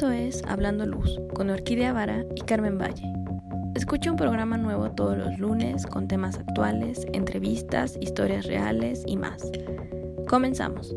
Esto 0.00 0.12
es 0.12 0.42
Hablando 0.48 0.86
Luz 0.86 1.20
con 1.34 1.50
Orquídea 1.50 1.92
Vara 1.92 2.24
y 2.34 2.40
Carmen 2.40 2.78
Valle. 2.78 3.04
Escucha 3.74 4.10
un 4.10 4.16
programa 4.16 4.56
nuevo 4.56 4.90
todos 4.92 5.14
los 5.18 5.38
lunes 5.38 5.84
con 5.84 6.08
temas 6.08 6.38
actuales, 6.38 7.06
entrevistas, 7.12 7.98
historias 8.00 8.46
reales 8.46 9.02
y 9.04 9.18
más. 9.18 9.42
Comenzamos. 10.26 10.94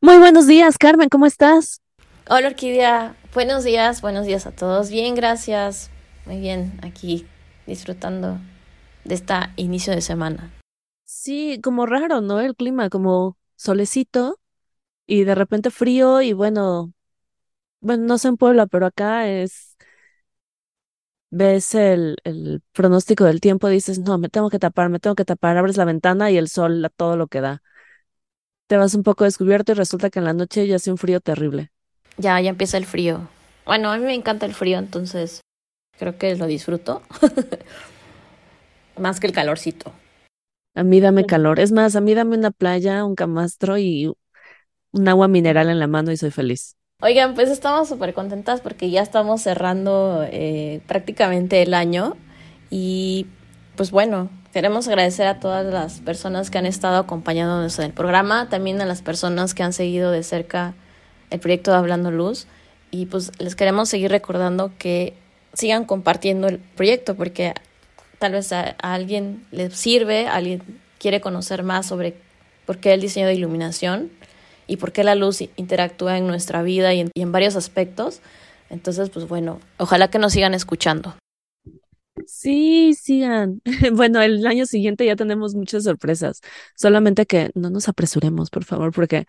Muy 0.00 0.18
buenos 0.18 0.48
días, 0.48 0.78
Carmen, 0.78 1.08
¿cómo 1.08 1.26
estás? 1.26 1.80
Hola 2.28 2.48
Orquídea, 2.48 3.14
buenos 3.34 3.62
días, 3.62 4.00
buenos 4.00 4.26
días 4.26 4.46
a 4.48 4.50
todos. 4.50 4.90
Bien, 4.90 5.14
gracias. 5.14 5.90
Muy 6.26 6.40
bien, 6.40 6.72
aquí 6.82 7.24
disfrutando 7.66 8.38
de 9.04 9.14
este 9.14 9.34
inicio 9.56 9.94
de 9.94 10.00
semana. 10.00 10.50
Sí, 11.04 11.60
como 11.62 11.86
raro, 11.86 12.20
¿no? 12.20 12.40
El 12.40 12.54
clima, 12.56 12.88
como 12.88 13.36
solecito 13.56 14.40
y 15.06 15.24
de 15.24 15.34
repente 15.34 15.70
frío 15.70 16.22
y 16.22 16.32
bueno, 16.32 16.92
bueno, 17.80 18.04
no 18.06 18.18
sé 18.18 18.28
en 18.28 18.36
Puebla, 18.36 18.66
pero 18.66 18.86
acá 18.86 19.28
es, 19.28 19.76
ves 21.30 21.74
el, 21.74 22.16
el 22.24 22.62
pronóstico 22.72 23.24
del 23.24 23.40
tiempo, 23.40 23.68
dices, 23.68 23.98
no, 23.98 24.18
me 24.18 24.28
tengo 24.28 24.50
que 24.50 24.58
tapar, 24.58 24.88
me 24.88 25.00
tengo 25.00 25.16
que 25.16 25.24
tapar, 25.24 25.56
abres 25.56 25.76
la 25.76 25.84
ventana 25.84 26.30
y 26.30 26.36
el 26.36 26.48
sol 26.48 26.84
a 26.84 26.88
todo 26.90 27.16
lo 27.16 27.26
que 27.26 27.40
da. 27.40 27.62
Te 28.66 28.76
vas 28.76 28.94
un 28.94 29.02
poco 29.02 29.24
descubierto 29.24 29.72
y 29.72 29.74
resulta 29.76 30.10
que 30.10 30.18
en 30.18 30.24
la 30.24 30.32
noche 30.32 30.66
ya 30.66 30.76
hace 30.76 30.90
un 30.90 30.98
frío 30.98 31.20
terrible. 31.20 31.70
Ya, 32.18 32.40
ya 32.40 32.50
empieza 32.50 32.76
el 32.76 32.86
frío. 32.86 33.28
Bueno, 33.64 33.90
a 33.90 33.98
mí 33.98 34.04
me 34.04 34.14
encanta 34.14 34.46
el 34.46 34.54
frío, 34.54 34.78
entonces 34.78 35.40
creo 35.98 36.18
que 36.18 36.34
lo 36.36 36.46
disfruto. 36.46 37.02
Más 38.98 39.20
que 39.20 39.26
el 39.26 39.32
calorcito. 39.32 39.92
A 40.74 40.82
mí 40.82 41.00
dame 41.00 41.26
calor. 41.26 41.60
Es 41.60 41.72
más, 41.72 41.96
a 41.96 42.00
mí 42.00 42.14
dame 42.14 42.36
una 42.36 42.50
playa, 42.50 43.04
un 43.04 43.14
camastro 43.14 43.76
y 43.78 44.12
un 44.92 45.08
agua 45.08 45.28
mineral 45.28 45.68
en 45.68 45.78
la 45.78 45.86
mano 45.86 46.12
y 46.12 46.16
soy 46.16 46.30
feliz. 46.30 46.76
Oigan, 47.00 47.34
pues 47.34 47.50
estamos 47.50 47.88
súper 47.88 48.14
contentas 48.14 48.60
porque 48.60 48.90
ya 48.90 49.02
estamos 49.02 49.42
cerrando 49.42 50.24
eh, 50.30 50.80
prácticamente 50.86 51.60
el 51.62 51.74
año 51.74 52.16
y 52.70 53.26
pues 53.76 53.90
bueno, 53.90 54.30
queremos 54.52 54.86
agradecer 54.86 55.26
a 55.26 55.40
todas 55.40 55.66
las 55.66 56.00
personas 56.00 56.50
que 56.50 56.58
han 56.58 56.66
estado 56.66 56.98
acompañándonos 56.98 57.78
en 57.78 57.86
el 57.86 57.92
programa, 57.92 58.48
también 58.48 58.80
a 58.80 58.86
las 58.86 59.02
personas 59.02 59.54
que 59.54 59.62
han 59.62 59.72
seguido 59.72 60.10
de 60.10 60.22
cerca 60.22 60.74
el 61.30 61.40
proyecto 61.40 61.72
de 61.72 61.78
Hablando 61.78 62.10
Luz 62.10 62.46
y 62.90 63.06
pues 63.06 63.32
les 63.40 63.56
queremos 63.56 63.88
seguir 63.88 64.10
recordando 64.10 64.70
que 64.78 65.14
sigan 65.52 65.84
compartiendo 65.84 66.48
el 66.48 66.58
proyecto 66.58 67.14
porque 67.14 67.54
tal 68.18 68.32
vez 68.32 68.52
a, 68.52 68.76
alguien 68.80 69.44
le 69.50 69.70
sirve, 69.70 70.26
alguien 70.26 70.62
quiere 70.98 71.20
conocer 71.20 71.62
más 71.62 71.86
sobre 71.86 72.14
por 72.66 72.78
qué 72.78 72.94
el 72.94 73.00
diseño 73.00 73.26
de 73.26 73.34
iluminación 73.34 74.10
y 74.66 74.76
por 74.76 74.92
qué 74.92 75.04
la 75.04 75.14
luz 75.14 75.40
interactúa 75.56 76.18
en 76.18 76.26
nuestra 76.26 76.62
vida 76.62 76.94
y 76.94 77.00
en, 77.00 77.10
y 77.14 77.22
en 77.22 77.32
varios 77.32 77.56
aspectos. 77.56 78.20
Entonces, 78.70 79.10
pues 79.10 79.28
bueno, 79.28 79.60
ojalá 79.78 80.08
que 80.08 80.18
nos 80.18 80.32
sigan 80.32 80.54
escuchando. 80.54 81.14
Sí, 82.26 82.94
sigan. 82.94 83.60
Bueno, 83.92 84.20
el 84.22 84.46
año 84.46 84.66
siguiente 84.66 85.04
ya 85.06 85.16
tenemos 85.16 85.54
muchas 85.54 85.84
sorpresas. 85.84 86.40
Solamente 86.76 87.26
que 87.26 87.50
no 87.54 87.70
nos 87.70 87.88
apresuremos, 87.88 88.50
por 88.50 88.64
favor, 88.64 88.92
porque 88.92 89.26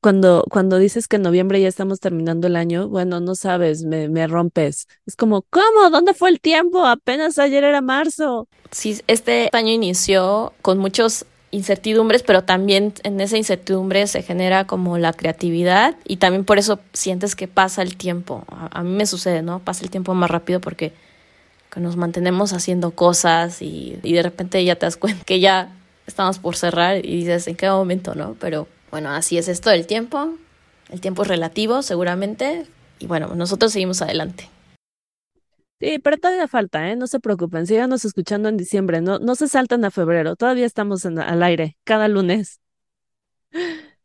cuando, 0.00 0.44
cuando 0.50 0.78
dices 0.78 1.06
que 1.08 1.16
en 1.16 1.22
noviembre 1.22 1.60
ya 1.60 1.68
estamos 1.68 2.00
terminando 2.00 2.48
el 2.48 2.56
año, 2.56 2.88
bueno, 2.88 3.20
no 3.20 3.36
sabes, 3.36 3.84
me, 3.84 4.08
me 4.08 4.26
rompes. 4.26 4.88
Es 5.06 5.14
como, 5.16 5.42
¿cómo? 5.42 5.90
¿Dónde 5.90 6.12
fue 6.14 6.30
el 6.30 6.40
tiempo? 6.40 6.84
Apenas 6.84 7.38
ayer 7.38 7.62
era 7.64 7.80
marzo. 7.80 8.48
Sí, 8.72 9.00
este 9.06 9.48
año 9.52 9.70
inició 9.72 10.52
con 10.60 10.78
muchos 10.78 11.24
incertidumbres, 11.52 12.24
pero 12.24 12.42
también 12.42 12.94
en 13.04 13.20
esa 13.20 13.36
incertidumbre 13.36 14.06
se 14.08 14.22
genera 14.22 14.66
como 14.66 14.98
la 14.98 15.12
creatividad 15.12 15.96
y 16.04 16.16
también 16.16 16.44
por 16.44 16.58
eso 16.58 16.80
sientes 16.92 17.36
que 17.36 17.46
pasa 17.46 17.82
el 17.82 17.96
tiempo. 17.96 18.44
A, 18.48 18.80
a 18.80 18.82
mí 18.82 18.90
me 18.90 19.06
sucede, 19.06 19.42
¿no? 19.42 19.60
Pasa 19.60 19.84
el 19.84 19.90
tiempo 19.90 20.14
más 20.14 20.30
rápido 20.30 20.60
porque 20.60 20.92
que 21.72 21.80
nos 21.80 21.96
mantenemos 21.96 22.52
haciendo 22.52 22.90
cosas 22.90 23.62
y, 23.62 23.98
y 24.02 24.12
de 24.12 24.22
repente 24.22 24.62
ya 24.64 24.76
te 24.76 24.86
das 24.86 24.96
cuenta 24.98 25.24
que 25.24 25.40
ya 25.40 25.72
estamos 26.06 26.38
por 26.38 26.54
cerrar 26.54 27.04
y 27.04 27.16
dices, 27.16 27.48
¿en 27.48 27.56
qué 27.56 27.68
momento, 27.68 28.14
no? 28.14 28.36
Pero 28.38 28.68
bueno, 28.90 29.10
así 29.10 29.38
es 29.38 29.48
esto 29.48 29.70
del 29.70 29.86
tiempo. 29.86 30.34
El 30.90 31.00
tiempo 31.00 31.22
es 31.22 31.28
relativo, 31.28 31.82
seguramente. 31.82 32.66
Y 32.98 33.06
bueno, 33.06 33.34
nosotros 33.34 33.72
seguimos 33.72 34.02
adelante. 34.02 34.50
Sí, 35.80 35.98
pero 35.98 36.18
todavía 36.18 36.46
falta, 36.46 36.90
¿eh? 36.90 36.96
No 36.96 37.06
se 37.06 37.18
preocupen, 37.18 37.66
síganos 37.66 38.04
escuchando 38.04 38.48
en 38.48 38.56
diciembre, 38.56 39.00
no, 39.00 39.18
no 39.18 39.34
se 39.34 39.48
saltan 39.48 39.84
a 39.84 39.90
febrero, 39.90 40.36
todavía 40.36 40.64
estamos 40.64 41.04
al 41.04 41.42
aire, 41.42 41.76
cada 41.82 42.06
lunes. 42.06 42.60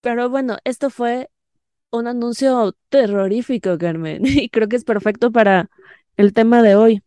Pero 0.00 0.30
bueno, 0.30 0.58
esto 0.62 0.90
fue 0.90 1.28
un 1.90 2.06
anuncio 2.06 2.76
terrorífico, 2.88 3.78
Carmen, 3.78 4.22
y 4.26 4.48
creo 4.48 4.68
que 4.68 4.76
es 4.76 4.84
perfecto 4.84 5.32
para 5.32 5.70
el 6.18 6.34
tema 6.34 6.62
de 6.62 6.74
hoy, 6.74 7.02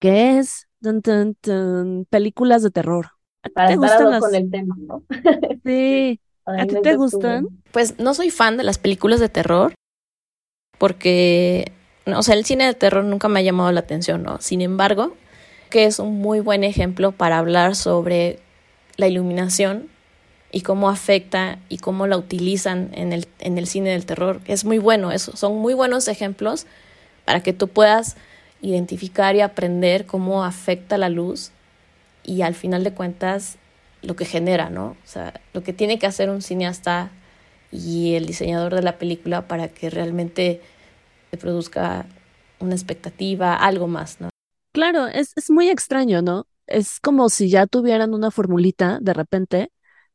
que 0.00 0.38
es 0.38 0.68
dun, 0.80 1.00
dun, 1.00 1.36
dun, 1.42 2.06
películas 2.08 2.62
de 2.62 2.70
terror. 2.70 3.08
Para 3.52 3.68
¿Te 3.68 3.76
gustan 3.76 4.10
las... 4.10 4.20
con 4.20 4.34
el 4.34 4.50
tema, 4.50 4.74
¿no? 4.78 5.02
Sí. 5.64 6.20
¿A 6.46 6.64
ti 6.64 6.76
te 6.80 6.94
gustan? 6.94 7.48
Pues 7.72 7.98
no 7.98 8.14
soy 8.14 8.30
fan 8.30 8.56
de 8.56 8.62
las 8.62 8.78
películas 8.78 9.18
de 9.18 9.28
terror 9.28 9.74
porque, 10.78 11.72
o 12.06 12.22
sea, 12.22 12.36
el 12.36 12.44
cine 12.44 12.66
de 12.66 12.74
terror 12.74 13.04
nunca 13.04 13.26
me 13.26 13.40
ha 13.40 13.42
llamado 13.42 13.72
la 13.72 13.80
atención, 13.80 14.22
¿no? 14.22 14.40
Sin 14.40 14.60
embargo, 14.60 15.16
que 15.70 15.86
es 15.86 15.98
un 15.98 16.20
muy 16.20 16.38
buen 16.38 16.62
ejemplo 16.62 17.10
para 17.10 17.38
hablar 17.38 17.74
sobre 17.74 18.38
la 18.96 19.08
iluminación 19.08 19.88
y 20.52 20.60
cómo 20.60 20.88
afecta 20.88 21.58
y 21.68 21.78
cómo 21.78 22.06
la 22.06 22.16
utilizan 22.16 22.90
en 22.92 23.12
el, 23.12 23.26
en 23.40 23.58
el 23.58 23.66
cine 23.66 23.90
del 23.90 24.06
terror. 24.06 24.40
Es 24.44 24.64
muy 24.64 24.78
bueno, 24.78 25.10
eso, 25.10 25.36
son 25.36 25.56
muy 25.56 25.74
buenos 25.74 26.06
ejemplos 26.06 26.68
para 27.26 27.42
que 27.42 27.52
tú 27.52 27.68
puedas 27.68 28.16
identificar 28.62 29.36
y 29.36 29.42
aprender 29.42 30.06
cómo 30.06 30.44
afecta 30.44 30.96
la 30.96 31.10
luz 31.10 31.50
y 32.24 32.40
al 32.40 32.54
final 32.54 32.82
de 32.84 32.94
cuentas 32.94 33.58
lo 34.02 34.16
que 34.16 34.24
genera, 34.24 34.70
¿no? 34.70 34.96
O 35.04 35.06
sea, 35.06 35.40
lo 35.52 35.62
que 35.62 35.74
tiene 35.74 35.98
que 35.98 36.06
hacer 36.06 36.30
un 36.30 36.40
cineasta 36.40 37.10
y 37.70 38.14
el 38.14 38.26
diseñador 38.26 38.74
de 38.74 38.82
la 38.82 38.98
película 38.98 39.48
para 39.48 39.68
que 39.68 39.90
realmente 39.90 40.62
se 41.30 41.36
produzca 41.36 42.06
una 42.60 42.74
expectativa, 42.74 43.54
algo 43.54 43.88
más, 43.88 44.20
¿no? 44.20 44.30
Claro, 44.72 45.06
es, 45.06 45.32
es 45.36 45.50
muy 45.50 45.68
extraño, 45.68 46.22
¿no? 46.22 46.46
Es 46.66 47.00
como 47.00 47.28
si 47.28 47.50
ya 47.50 47.66
tuvieran 47.66 48.14
una 48.14 48.30
formulita 48.30 48.98
de 49.00 49.12
repente 49.12 49.72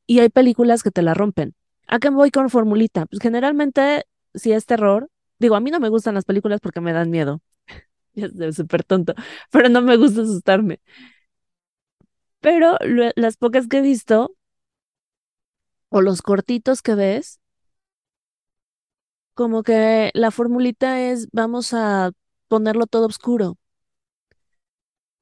y 0.08 0.20
hay 0.20 0.30
películas 0.30 0.84
que 0.84 0.92
te 0.92 1.02
la 1.02 1.14
rompen. 1.14 1.56
¿A 1.88 2.00
qué 2.00 2.10
voy 2.10 2.32
con 2.32 2.50
formulita? 2.50 3.06
Pues 3.06 3.22
generalmente, 3.22 4.06
si 4.34 4.54
es 4.54 4.66
terror, 4.66 5.10
digo, 5.42 5.56
a 5.56 5.60
mí 5.60 5.72
no 5.72 5.80
me 5.80 5.90
gustan 5.90 6.16
las 6.16 6.26
películas 6.26 6.60
porque 6.62 6.82
me 6.82 6.94
dan 6.94 7.10
miedo. 7.10 7.42
es 8.16 8.56
súper 8.56 8.84
tonto, 8.84 9.14
pero 9.52 9.70
no 9.70 9.82
me 9.82 9.98
gusta 9.98 10.22
asustarme. 10.24 10.82
Pero 12.40 12.78
las 13.16 13.38
pocas 13.38 13.68
que 13.68 13.78
he 13.80 13.82
visto, 13.82 14.36
o 15.90 16.02
los 16.02 16.22
cortitos 16.24 16.82
que 16.82 16.96
ves, 16.96 17.40
como 19.34 19.64
que 19.64 20.12
la 20.14 20.32
formulita 20.32 21.02
es 21.02 21.28
vamos 21.32 21.74
a 21.74 22.12
ponerlo 22.48 22.88
todo 22.88 23.08
oscuro. 23.08 23.58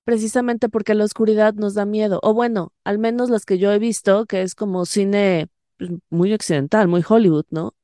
Precisamente 0.04 0.70
porque 0.70 0.96
la 0.96 1.04
oscuridad 1.04 1.54
nos 1.54 1.76
da 1.76 1.86
miedo. 1.86 2.20
O 2.24 2.34
bueno, 2.34 2.74
al 2.84 2.98
menos 3.00 3.30
las 3.30 3.46
que 3.46 3.60
yo 3.60 3.72
he 3.72 3.80
visto, 3.80 4.26
que 4.26 4.42
es 4.42 4.56
como 4.56 4.86
cine 4.86 5.50
pues, 5.78 5.92
muy 6.10 6.34
occidental, 6.34 6.88
muy 6.88 7.04
Hollywood, 7.08 7.46
¿no? 7.52 7.76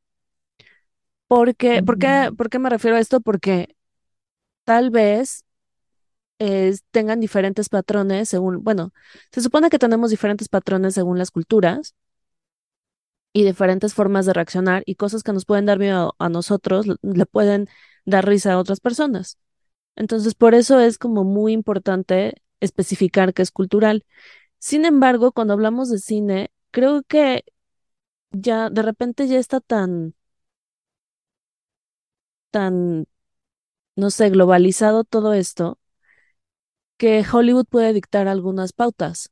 Porque, 1.28 1.84
¿por 1.84 1.98
qué, 1.98 2.32
¿por 2.38 2.50
qué 2.50 2.60
me 2.60 2.70
refiero 2.70 2.98
a 2.98 3.00
esto? 3.00 3.22
Porque 3.22 3.76
tal 4.66 4.92
vez 4.92 5.44
tengan 6.92 7.20
diferentes 7.20 7.70
patrones 7.70 8.30
según, 8.30 8.64
bueno, 8.64 8.92
se 9.32 9.42
supone 9.42 9.70
que 9.70 9.80
tenemos 9.80 10.12
diferentes 10.12 10.50
patrones 10.50 10.94
según 10.94 11.18
las 11.18 11.32
culturas 11.32 11.96
y 13.34 13.44
diferentes 13.44 13.94
formas 13.94 14.26
de 14.26 14.34
reaccionar 14.34 14.84
y 14.86 14.96
cosas 14.96 15.24
que 15.24 15.34
nos 15.34 15.46
pueden 15.46 15.66
dar 15.66 15.80
miedo 15.80 16.16
a 16.20 16.30
nosotros 16.30 16.86
le 17.02 17.26
pueden 17.26 17.68
dar 18.06 18.26
risa 18.26 18.54
a 18.54 18.60
otras 18.60 18.80
personas. 18.80 19.38
Entonces, 19.96 20.36
por 20.36 20.56
eso 20.56 20.80
es 20.80 20.98
como 20.98 21.24
muy 21.24 21.54
importante 21.54 22.42
especificar 22.60 23.34
que 23.34 23.42
es 23.42 23.52
cultural. 23.52 24.06
Sin 24.60 24.86
embargo, 24.86 25.32
cuando 25.32 25.54
hablamos 25.54 25.90
de 25.90 26.00
cine, 26.00 26.52
creo 26.72 27.04
que 27.04 27.46
ya 28.32 28.70
de 28.70 28.82
repente 28.84 29.28
ya 29.28 29.40
está 29.40 29.62
tan, 29.62 30.15
tan, 32.56 33.06
no 33.98 34.10
sé, 34.12 34.30
globalizado 34.30 35.04
todo 35.04 35.34
esto 35.34 35.78
que 36.98 37.26
Hollywood 37.30 37.66
puede 37.66 37.94
dictar 37.94 38.28
algunas 38.28 38.74
pautas. 38.74 39.32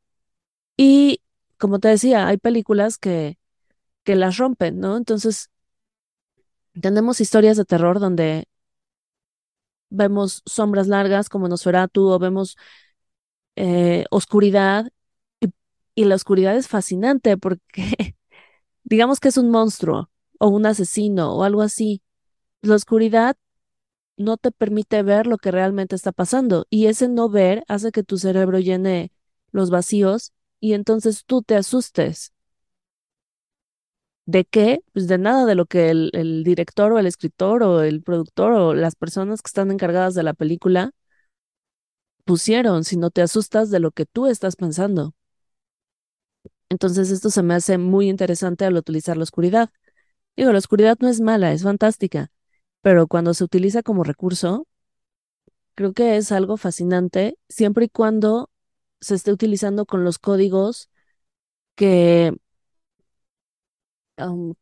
Y 0.78 1.22
como 1.60 1.80
te 1.80 1.90
decía, 1.90 2.28
hay 2.28 2.38
películas 2.38 2.98
que, 2.98 3.40
que 4.04 4.16
las 4.16 4.38
rompen, 4.38 4.80
¿no? 4.80 4.98
Entonces, 4.98 5.52
tenemos 6.80 7.22
historias 7.22 7.58
de 7.58 7.66
terror 7.66 8.00
donde 8.00 8.48
vemos 9.90 10.44
sombras 10.46 10.88
largas 10.88 11.30
como 11.30 11.48
Nosferatu 11.48 12.10
o 12.10 12.20
vemos 12.20 12.58
eh, 13.56 14.06
oscuridad 14.12 14.92
y, 15.96 16.06
la 16.06 16.16
oscuridad 16.16 16.58
es 16.58 16.68
fascinante 16.68 17.38
porque 17.38 17.72
digamos 18.86 19.20
que 19.20 19.30
es 19.30 19.38
un 19.38 19.52
monstruo 19.52 20.12
o 20.40 20.50
un 20.50 20.68
asesino 20.68 21.36
o 21.36 21.44
algo 21.44 21.64
así. 21.64 22.03
La 22.64 22.76
oscuridad 22.76 23.38
no 24.18 24.38
te 24.38 24.52
permite 24.52 25.04
ver 25.04 25.28
lo 25.28 25.38
que 25.38 25.52
realmente 25.52 25.96
está 25.96 26.12
pasando 26.12 26.66
y 26.70 26.88
ese 26.88 27.10
no 27.10 27.30
ver 27.30 27.64
hace 27.68 27.92
que 27.92 28.04
tu 28.04 28.18
cerebro 28.18 28.60
llene 28.60 29.12
los 29.52 29.70
vacíos 29.70 30.34
y 30.60 30.74
entonces 30.74 31.26
tú 31.26 31.42
te 31.44 31.56
asustes. 31.56 32.34
¿De 34.26 34.46
qué? 34.46 34.82
Pues 34.94 35.08
de 35.08 35.18
nada 35.18 35.46
de 35.46 35.56
lo 35.56 35.66
que 35.66 35.90
el, 35.90 36.44
director 36.46 36.92
o 36.94 37.00
el 37.00 37.06
escritor 37.08 37.64
o 37.64 37.82
el 37.84 38.02
productor 38.02 38.54
o 38.54 38.74
las 38.74 38.96
personas 38.96 39.42
que 39.42 39.50
están 39.50 39.72
encargadas 39.72 40.14
de 40.16 40.24
la 40.24 40.34
película 40.34 40.92
pusieron, 42.26 42.84
si 42.84 42.98
no 42.98 43.12
te 43.12 43.22
asustas 43.22 43.70
de 43.70 43.80
lo 43.80 43.92
que 43.92 44.06
tú 44.06 44.28
estás 44.28 44.56
pensando. 44.58 45.14
Entonces 46.70 47.12
esto 47.12 47.30
se 47.30 47.44
me 47.44 47.54
hace 47.54 47.78
muy 47.78 48.10
interesante 48.10 48.66
al 48.66 48.76
utilizar 48.78 49.18
la 49.18 49.24
oscuridad. 49.24 49.70
Digo, 50.38 50.54
la 50.54 50.60
oscuridad 50.60 50.98
no 51.02 51.10
es 51.10 51.22
mala, 51.22 51.54
es 51.54 51.64
fantástica, 51.64 52.33
pero 52.84 53.08
cuando 53.08 53.34
se 53.36 53.46
utiliza 53.46 53.84
como 53.84 54.06
recurso, 54.06 54.68
creo 55.76 55.94
que 55.94 56.18
es 56.18 56.32
algo 56.32 56.58
fascinante 56.58 57.38
siempre 57.50 57.86
y 57.86 57.90
cuando 57.90 58.50
se 59.02 59.16
esté 59.16 59.32
utilizando 59.32 59.86
con 59.86 60.04
los 60.04 60.20
códigos 60.20 60.90
que, 61.76 62.34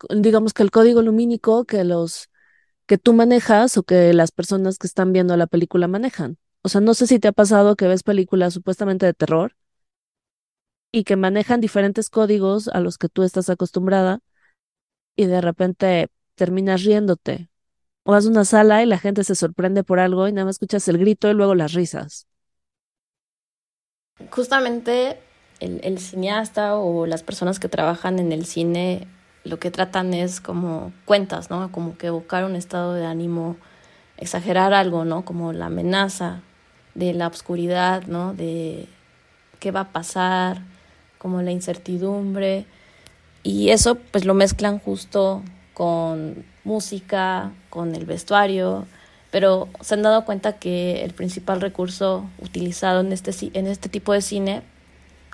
digamos 0.10 0.54
que 0.54 0.64
el 0.64 0.72
código 0.72 1.02
lumínico 1.02 1.66
que 1.66 1.84
los 1.84 2.30
que 2.88 2.98
tú 2.98 3.14
manejas 3.14 3.78
o 3.78 3.84
que 3.84 4.14
las 4.14 4.32
personas 4.32 4.78
que 4.80 4.88
están 4.88 5.14
viendo 5.14 5.38
la 5.38 5.48
película 5.48 5.88
manejan. 5.90 6.38
O 6.64 6.70
sea, 6.70 6.82
no 6.82 6.94
sé 6.96 7.08
si 7.08 7.20
te 7.20 7.30
ha 7.30 7.34
pasado 7.34 7.76
que 7.78 7.88
ves 7.88 8.04
películas 8.04 8.54
supuestamente 8.56 9.06
de 9.08 9.14
terror 9.16 9.56
y 10.92 11.04
que 11.04 11.16
manejan 11.16 11.62
diferentes 11.62 12.10
códigos 12.10 12.68
a 12.70 12.80
los 12.80 12.98
que 12.98 13.10
tú 13.10 13.24
estás 13.24 13.50
acostumbrada 13.50 14.20
y 15.18 15.28
de 15.28 15.42
repente 15.42 16.10
terminas 16.36 16.84
riéndote. 16.86 17.50
O 18.03 18.12
vas 18.12 18.25
a 18.25 18.30
una 18.30 18.45
sala 18.45 18.81
y 18.81 18.86
la 18.86 18.98
gente 18.98 19.24
se 19.24 19.36
sorprende 19.36 19.83
por 19.83 20.00
algo 20.00 20.27
y 20.27 20.31
nada 20.31 20.45
más 20.45 20.56
escuchas 20.56 20.88
el 20.88 20.98
grito 20.98 21.30
y 21.30 21.33
luego 21.33 21.56
las 21.56 21.74
risas. 21.74 22.27
Justamente 24.30 25.19
el, 25.59 26.00
cineasta 26.00 26.75
o 26.75 27.06
las 27.06 27.24
personas 27.24 27.59
que 27.59 27.69
trabajan 27.69 28.19
en 28.19 28.31
el 28.31 28.45
cine 28.45 29.07
lo 29.44 29.59
que 29.59 29.71
tratan 29.71 30.13
es 30.13 30.39
como 30.39 30.92
cuentas, 31.06 31.50
¿no? 31.50 31.71
Como 31.71 31.98
que 31.98 32.07
evocar 32.07 32.45
un 32.45 32.56
estado 32.56 32.94
de 32.94 33.06
ánimo, 33.06 33.57
exagerar 34.18 34.74
algo, 34.74 35.03
¿no? 35.06 35.25
Como 35.25 35.51
la 35.51 35.68
amenaza, 35.68 36.42
de 36.94 37.13
la 37.13 37.27
oscuridad, 37.27 38.03
¿no? 38.03 38.33
De 38.33 38.88
qué 39.59 39.71
va 39.71 39.81
a 39.81 39.92
pasar, 39.92 40.62
como 41.18 41.42
la 41.42 41.51
incertidumbre. 41.51 42.65
Y 43.44 43.69
eso 43.69 43.95
pues 43.95 44.25
lo 44.25 44.33
mezclan 44.36 44.80
justo 44.80 45.42
con 45.74 46.45
música, 46.63 47.51
con 47.72 47.96
el 47.96 48.06
vestuario, 48.06 48.86
pero 49.32 49.68
se 49.80 49.96
han 49.96 50.04
dado 50.04 50.26
cuenta 50.26 50.60
que 50.60 51.04
el 51.04 51.14
principal 51.14 51.62
recurso 51.62 52.30
utilizado 52.40 53.00
en 53.00 53.12
este, 53.12 53.32
en 53.58 53.66
este 53.66 53.90
tipo 53.90 54.14
de 54.14 54.22
cine 54.22 54.62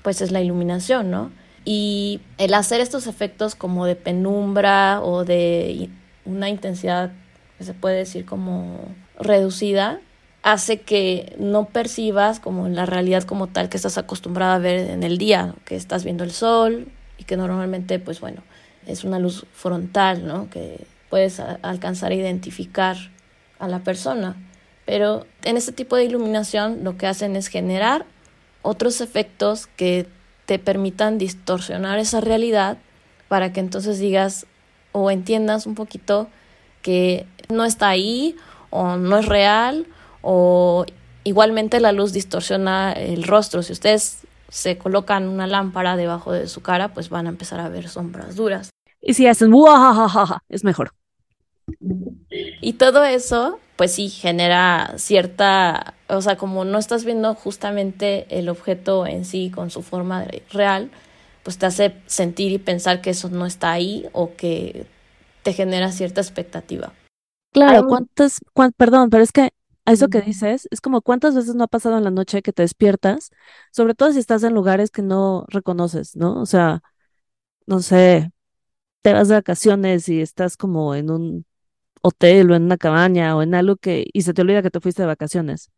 pues 0.03 0.21
es 0.21 0.31
la 0.31 0.39
iluminación, 0.39 1.11
¿no? 1.11 1.31
Y 1.65 2.21
el 2.37 2.53
hacer 2.53 2.79
estos 2.79 3.07
efectos 3.07 3.55
como 3.55 3.85
de 3.85 3.97
penumbra 3.97 5.01
o 5.01 5.25
de 5.25 5.89
una 6.23 6.47
intensidad, 6.47 7.11
se 7.59 7.73
puede 7.73 7.97
decir 7.97 8.25
como 8.25 8.79
reducida, 9.19 9.99
hace 10.43 10.79
que 10.79 11.35
no 11.39 11.65
percibas 11.65 12.39
como 12.39 12.69
la 12.69 12.85
realidad 12.85 13.23
como 13.23 13.47
tal 13.47 13.67
que 13.67 13.75
estás 13.75 13.97
acostumbrada 13.97 14.55
a 14.55 14.59
ver 14.59 14.89
en 14.91 15.03
el 15.03 15.17
día, 15.17 15.55
que 15.65 15.75
estás 15.75 16.05
viendo 16.05 16.23
el 16.23 16.31
sol 16.31 16.87
y 17.17 17.25
que 17.25 17.35
normalmente, 17.35 17.99
pues 17.99 18.21
bueno, 18.21 18.43
es 18.85 19.03
una 19.03 19.19
luz 19.19 19.45
frontal, 19.51 20.25
¿no? 20.25 20.49
Que 20.49 20.85
puedes 21.09 21.39
alcanzar 21.39 22.11
a 22.11 22.15
identificar 22.15 22.97
a 23.59 23.67
la 23.67 23.79
persona. 23.79 24.35
Pero 24.85 25.25
en 25.43 25.57
este 25.57 25.71
tipo 25.71 25.95
de 25.95 26.05
iluminación 26.05 26.83
lo 26.83 26.97
que 26.97 27.07
hacen 27.07 27.35
es 27.35 27.47
generar 27.47 28.05
otros 28.61 29.01
efectos 29.01 29.67
que 29.67 30.07
te 30.45 30.59
permitan 30.59 31.17
distorsionar 31.17 31.99
esa 31.99 32.21
realidad 32.21 32.77
para 33.27 33.51
que 33.51 33.59
entonces 33.59 33.99
digas 33.99 34.45
o 34.93 35.11
entiendas 35.11 35.65
un 35.65 35.75
poquito 35.75 36.29
que 36.81 37.25
no 37.49 37.65
está 37.65 37.89
ahí 37.89 38.35
o 38.69 38.95
no 38.95 39.17
es 39.17 39.25
real 39.25 39.85
o 40.21 40.85
igualmente 41.23 41.79
la 41.79 41.91
luz 41.91 42.13
distorsiona 42.13 42.93
el 42.93 43.23
rostro. 43.23 43.61
Si 43.63 43.73
ustedes 43.73 44.25
se 44.49 44.77
colocan 44.77 45.27
una 45.27 45.47
lámpara 45.47 45.97
debajo 45.97 46.31
de 46.31 46.47
su 46.47 46.61
cara, 46.61 46.93
pues 46.93 47.09
van 47.09 47.27
a 47.27 47.29
empezar 47.29 47.59
a 47.59 47.69
ver 47.69 47.89
sombras 47.89 48.35
duras. 48.35 48.69
Y 49.01 49.13
si 49.13 49.27
hacen 49.27 49.53
es 50.49 50.63
mejor. 50.63 50.91
Y 52.61 52.73
todo 52.73 53.03
eso, 53.03 53.59
pues 53.75 53.93
sí, 53.93 54.09
genera 54.09 54.93
cierta, 54.97 55.93
o 56.07 56.21
sea, 56.21 56.37
como 56.37 56.65
no 56.65 56.77
estás 56.77 57.05
viendo 57.05 57.33
justamente 57.35 58.25
el 58.29 58.49
objeto 58.49 59.05
en 59.05 59.25
sí 59.25 59.51
con 59.53 59.69
su 59.69 59.81
forma 59.81 60.25
real, 60.51 60.89
pues 61.43 61.57
te 61.57 61.65
hace 61.65 61.93
sentir 62.07 62.51
y 62.51 62.57
pensar 62.57 63.01
que 63.01 63.11
eso 63.11 63.29
no 63.29 63.45
está 63.45 63.71
ahí 63.71 64.07
o 64.11 64.35
que 64.35 64.85
te 65.43 65.53
genera 65.53 65.91
cierta 65.91 66.21
expectativa. 66.21 66.93
Claro, 67.51 67.87
¿cuántas, 67.87 68.39
perdón, 68.77 69.09
pero 69.09 69.23
es 69.23 69.31
que 69.31 69.49
a 69.85 69.91
eso 69.93 70.09
que 70.09 70.21
dices, 70.21 70.67
es 70.69 70.81
como 70.81 71.01
cuántas 71.01 71.33
veces 71.33 71.55
no 71.55 71.63
ha 71.63 71.67
pasado 71.67 71.97
en 71.97 72.03
la 72.03 72.11
noche 72.11 72.41
que 72.41 72.53
te 72.53 72.61
despiertas, 72.63 73.31
sobre 73.71 73.95
todo 73.95 74.11
si 74.11 74.19
estás 74.19 74.43
en 74.43 74.53
lugares 74.53 74.91
que 74.91 75.01
no 75.01 75.45
reconoces, 75.47 76.15
¿no? 76.15 76.39
O 76.41 76.45
sea, 76.45 76.81
no 77.67 77.81
sé, 77.81 78.31
te 79.03 79.13
vas 79.13 79.29
de 79.29 79.35
vacaciones 79.35 80.09
y 80.09 80.21
estás 80.21 80.57
como 80.57 80.95
en 80.95 81.11
un 81.11 81.46
hotel 82.07 82.51
o 82.51 82.55
en 82.55 82.63
una 82.63 82.77
cabaña 82.77 83.35
o 83.35 83.41
en 83.43 83.55
algo 83.55 83.77
que, 83.77 84.05
y 84.13 84.21
se 84.23 84.33
te 84.33 84.41
olvida 84.41 84.61
que 84.63 84.71
te 84.71 84.79
fuiste 84.79 85.03
de 85.03 85.07
vacaciones. 85.07 85.71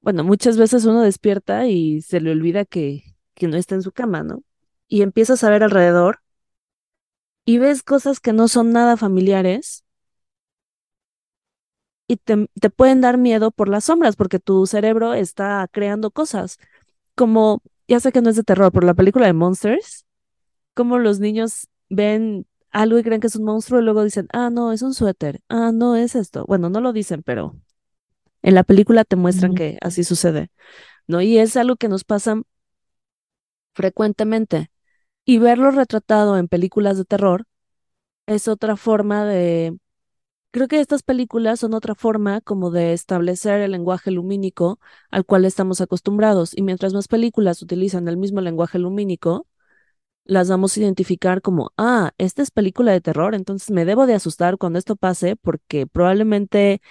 Bueno, 0.00 0.24
muchas 0.24 0.56
veces 0.56 0.84
uno 0.84 1.02
despierta 1.02 1.66
y 1.66 2.00
se 2.02 2.20
le 2.20 2.30
olvida 2.30 2.64
que, 2.64 3.02
que 3.34 3.48
no 3.48 3.56
está 3.56 3.74
en 3.74 3.82
su 3.82 3.92
cama, 3.92 4.22
¿no? 4.22 4.42
Y 4.88 5.02
empiezas 5.02 5.44
a 5.44 5.50
ver 5.50 5.62
alrededor 5.62 6.20
y 7.44 7.58
ves 7.58 7.82
cosas 7.82 8.20
que 8.20 8.32
no 8.32 8.48
son 8.48 8.72
nada 8.72 8.96
familiares 8.96 9.84
y 12.06 12.16
te, 12.16 12.48
te, 12.60 12.70
pueden 12.70 13.00
dar 13.00 13.18
miedo 13.18 13.50
por 13.50 13.68
las 13.68 13.84
sombras, 13.84 14.16
porque 14.16 14.38
tu 14.38 14.66
cerebro 14.66 15.12
está 15.14 15.68
creando 15.70 16.10
cosas. 16.10 16.58
Como, 17.14 17.62
ya 17.88 18.00
sé 18.00 18.12
que 18.12 18.22
no 18.22 18.30
es 18.30 18.36
de 18.36 18.44
terror, 18.44 18.72
pero 18.72 18.86
la 18.86 18.94
película 18.94 19.26
de 19.26 19.34
Monsters, 19.34 20.06
como 20.74 20.98
los 20.98 21.20
niños 21.20 21.68
ven 21.90 22.46
algo 22.78 22.98
y 22.98 23.02
creen 23.02 23.20
que 23.20 23.26
es 23.28 23.36
un 23.36 23.44
monstruo 23.44 23.80
y 23.80 23.84
luego 23.84 24.04
dicen, 24.04 24.28
ah, 24.32 24.50
no, 24.50 24.72
es 24.72 24.82
un 24.82 24.94
suéter, 24.94 25.40
ah, 25.48 25.72
no, 25.74 25.96
es 25.96 26.14
esto. 26.14 26.44
Bueno, 26.46 26.70
no 26.70 26.80
lo 26.80 26.92
dicen, 26.92 27.22
pero 27.24 27.56
en 28.42 28.54
la 28.54 28.64
película 28.64 29.04
te 29.04 29.16
muestran 29.16 29.54
que 29.54 29.78
así 29.82 30.04
sucede, 30.04 30.50
¿no? 31.08 31.22
Y 31.22 31.38
es 31.38 31.56
algo 31.56 31.76
que 31.76 31.88
nos 31.88 32.04
pasa 32.04 32.42
frecuentemente. 33.74 34.70
Y 35.24 35.38
verlo 35.38 35.70
retratado 35.70 36.38
en 36.38 36.48
películas 36.48 36.98
de 36.98 37.04
terror 37.04 37.46
es 38.26 38.48
otra 38.48 38.76
forma 38.76 39.24
de 39.26 39.78
Creo 40.52 40.68
que 40.68 40.80
estas 40.80 41.02
películas 41.02 41.60
son 41.60 41.74
otra 41.74 41.94
forma 41.94 42.40
como 42.40 42.70
de 42.70 42.94
establecer 42.94 43.60
el 43.60 43.72
lenguaje 43.72 44.10
lumínico 44.10 44.80
al 45.10 45.26
cual 45.26 45.44
estamos 45.44 45.82
acostumbrados 45.82 46.56
y 46.56 46.62
mientras 46.62 46.94
más 46.94 47.08
películas 47.08 47.62
utilizan 47.62 48.08
el 48.08 48.18
mismo 48.18 48.40
lenguaje 48.40 48.78
lumínico, 48.78 49.47
las 50.28 50.50
vamos 50.50 50.76
a 50.76 50.80
identificar 50.82 51.42
como, 51.42 51.72
ah, 51.78 52.12
esta 52.18 52.42
es 52.42 52.52
película 52.52 52.92
de 52.92 53.02
terror, 53.02 53.34
entonces 53.36 53.72
me 53.72 53.86
debo 53.86 54.06
de 54.06 54.14
asustar 54.14 54.58
cuando 54.58 54.78
esto 54.80 54.96
pase 54.96 55.36
porque 55.36 55.86
probablemente 55.88 56.82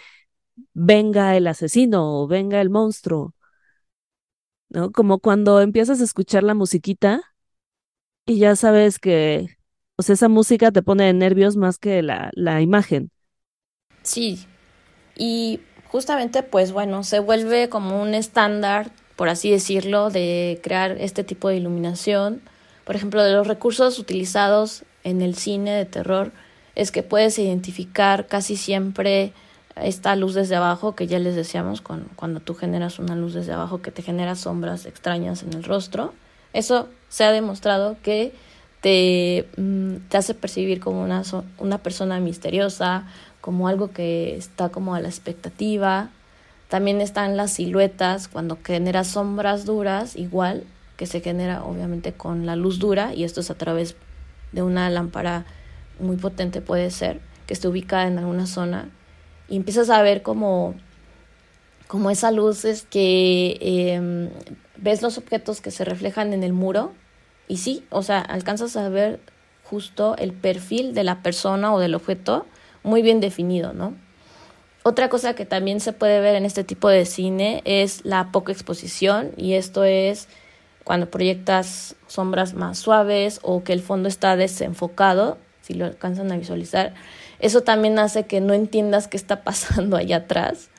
venga 0.73 1.37
el 1.37 1.47
asesino 1.47 2.21
o 2.23 2.27
venga 2.27 2.61
el 2.61 2.69
monstruo, 2.71 3.35
¿no? 4.69 4.91
Como 4.91 5.19
cuando 5.19 5.61
empiezas 5.61 6.01
a 6.01 6.03
escuchar 6.03 6.43
la 6.43 6.53
musiquita 6.53 7.21
y 8.25 8.39
ya 8.39 8.55
sabes 8.55 8.99
que, 8.99 9.57
o 9.97 10.01
esa 10.11 10.29
música 10.29 10.71
te 10.71 10.83
pone 10.83 11.05
de 11.05 11.13
nervios 11.13 11.55
más 11.57 11.77
que 11.79 12.01
la, 12.03 12.29
la 12.33 12.61
imagen. 12.61 13.11
Sí, 14.03 14.45
y 15.17 15.61
justamente 15.89 16.43
pues 16.43 16.71
bueno, 16.71 17.03
se 17.03 17.19
vuelve 17.19 17.69
como 17.69 18.01
un 18.01 18.15
estándar, 18.15 18.91
por 19.15 19.29
así 19.29 19.51
decirlo, 19.51 20.09
de 20.09 20.59
crear 20.63 20.93
este 20.99 21.23
tipo 21.23 21.49
de 21.49 21.57
iluminación. 21.57 22.41
Por 22.87 22.95
ejemplo, 22.95 23.21
de 23.21 23.33
los 23.33 23.45
recursos 23.45 23.99
utilizados 23.99 24.85
en 25.03 25.21
el 25.21 25.35
cine 25.35 25.71
de 25.71 25.83
terror 25.83 26.31
es 26.73 26.89
que 26.93 27.03
puedes 27.03 27.37
identificar 27.37 28.27
casi 28.27 28.55
siempre 28.55 29.33
esta 29.75 30.15
luz 30.15 30.33
desde 30.33 30.55
abajo 30.55 30.95
que 30.95 31.05
ya 31.05 31.19
les 31.19 31.35
decíamos 31.35 31.81
cuando, 31.81 32.39
tú 32.39 32.55
generas 32.55 32.97
una 32.97 33.13
luz 33.13 33.33
desde 33.33 33.51
abajo 33.51 33.81
que 33.81 33.91
te 33.91 34.03
genera 34.03 34.35
sombras 34.35 34.85
extrañas 34.85 35.43
en 35.43 35.51
el 35.51 35.65
rostro. 35.65 36.13
Eso 36.53 36.87
se 37.09 37.25
ha 37.25 37.33
demostrado 37.33 37.97
que 38.03 38.31
te, 38.79 39.49
mm, 39.57 39.95
hace 40.13 40.33
percibir 40.33 40.79
como 40.79 41.03
una, 41.03 41.23
una 41.57 41.79
persona 41.79 42.21
misteriosa, 42.21 43.05
como 43.41 43.67
algo 43.67 43.91
que 43.91 44.37
está 44.37 44.69
como 44.69 44.95
a 44.95 45.01
la 45.01 45.09
expectativa, 45.09 46.09
También 46.69 47.01
están 47.01 47.35
las 47.35 47.51
siluetas, 47.51 48.29
cuando 48.29 48.57
genera 48.63 49.03
sombras 49.03 49.65
duras, 49.65 50.15
igual, 50.17 50.65
que 50.97 51.05
se 51.05 51.21
genera 51.21 51.63
obviamente 51.63 52.13
con 52.13 52.45
la 52.45 52.55
luz 52.55 52.79
dura, 52.79 53.13
y 53.13 53.23
esto 53.23 53.39
es 53.39 53.49
a 53.49 53.55
través 53.55 53.95
de 54.51 54.63
una 54.63 54.89
lámpara 54.89 55.45
muy 55.99 56.17
potente, 56.17 56.61
puede 56.61 56.91
ser, 56.91 57.21
que 57.45 57.53
esté 57.53 57.67
ubicada 57.67 58.07
en 58.07 58.17
alguna 58.17 58.47
zona, 58.47 58.89
y 59.47 59.55
empiezas 59.55 59.89
a 59.89 60.01
ver 60.01 60.23
como, 60.23 60.75
como 61.87 62.09
esa 62.09 62.31
luz 62.31 62.65
es 62.65 62.83
que 62.83 63.57
em, 63.61 64.29
ves 64.75 65.01
los 65.01 65.17
objetos 65.17 65.61
que 65.61 65.71
se 65.71 65.85
reflejan 65.85 66.33
en 66.33 66.43
el 66.43 66.51
muro, 66.51 66.91
y 67.47 67.57
sí, 67.57 67.85
o 67.91 68.03
sea, 68.03 68.19
alcanzas 68.19 68.75
a 68.75 68.89
ver 68.89 69.21
justo 69.63 70.15
el 70.17 70.33
perfil 70.33 70.93
de 70.93 71.03
la 71.03 71.21
persona 71.21 71.73
o 71.73 71.79
del 71.79 71.95
objeto 71.95 72.45
muy 72.83 73.01
bien 73.01 73.19
definido, 73.19 73.73
¿no? 73.73 73.95
Otra 74.83 75.09
cosa 75.09 75.33
que 75.35 75.45
también 75.45 75.81
se 75.81 75.91
puede 75.91 76.21
ver 76.21 76.35
en 76.35 76.45
este 76.45 76.63
tipo 76.63 76.87
de 76.87 77.05
cine 77.05 77.61
es 77.65 78.05
la 78.05 78.31
poca 78.31 78.53
exposición 78.53 79.31
y 79.35 79.53
esto 79.53 79.83
es 79.83 80.29
cuando 80.87 81.09
proyectas 81.09 81.97
sombras 82.07 82.53
más 82.53 82.77
suaves 82.79 83.41
o 83.43 83.61
que 83.61 83.73
el 83.73 83.81
fondo 83.81 84.07
está 84.07 84.37
desenfocado, 84.37 85.37
si 85.61 85.73
lo 85.73 85.83
alcanzan 85.83 86.31
a 86.31 86.37
visualizar. 86.37 86.93
Eso 87.39 87.59
también 87.59 87.99
hace 87.99 88.25
que 88.25 88.39
no 88.39 88.53
entiendas 88.53 89.09
qué 89.09 89.17
está 89.17 89.43
pasando 89.43 89.97
allá 89.97 90.15
atrás 90.15 90.69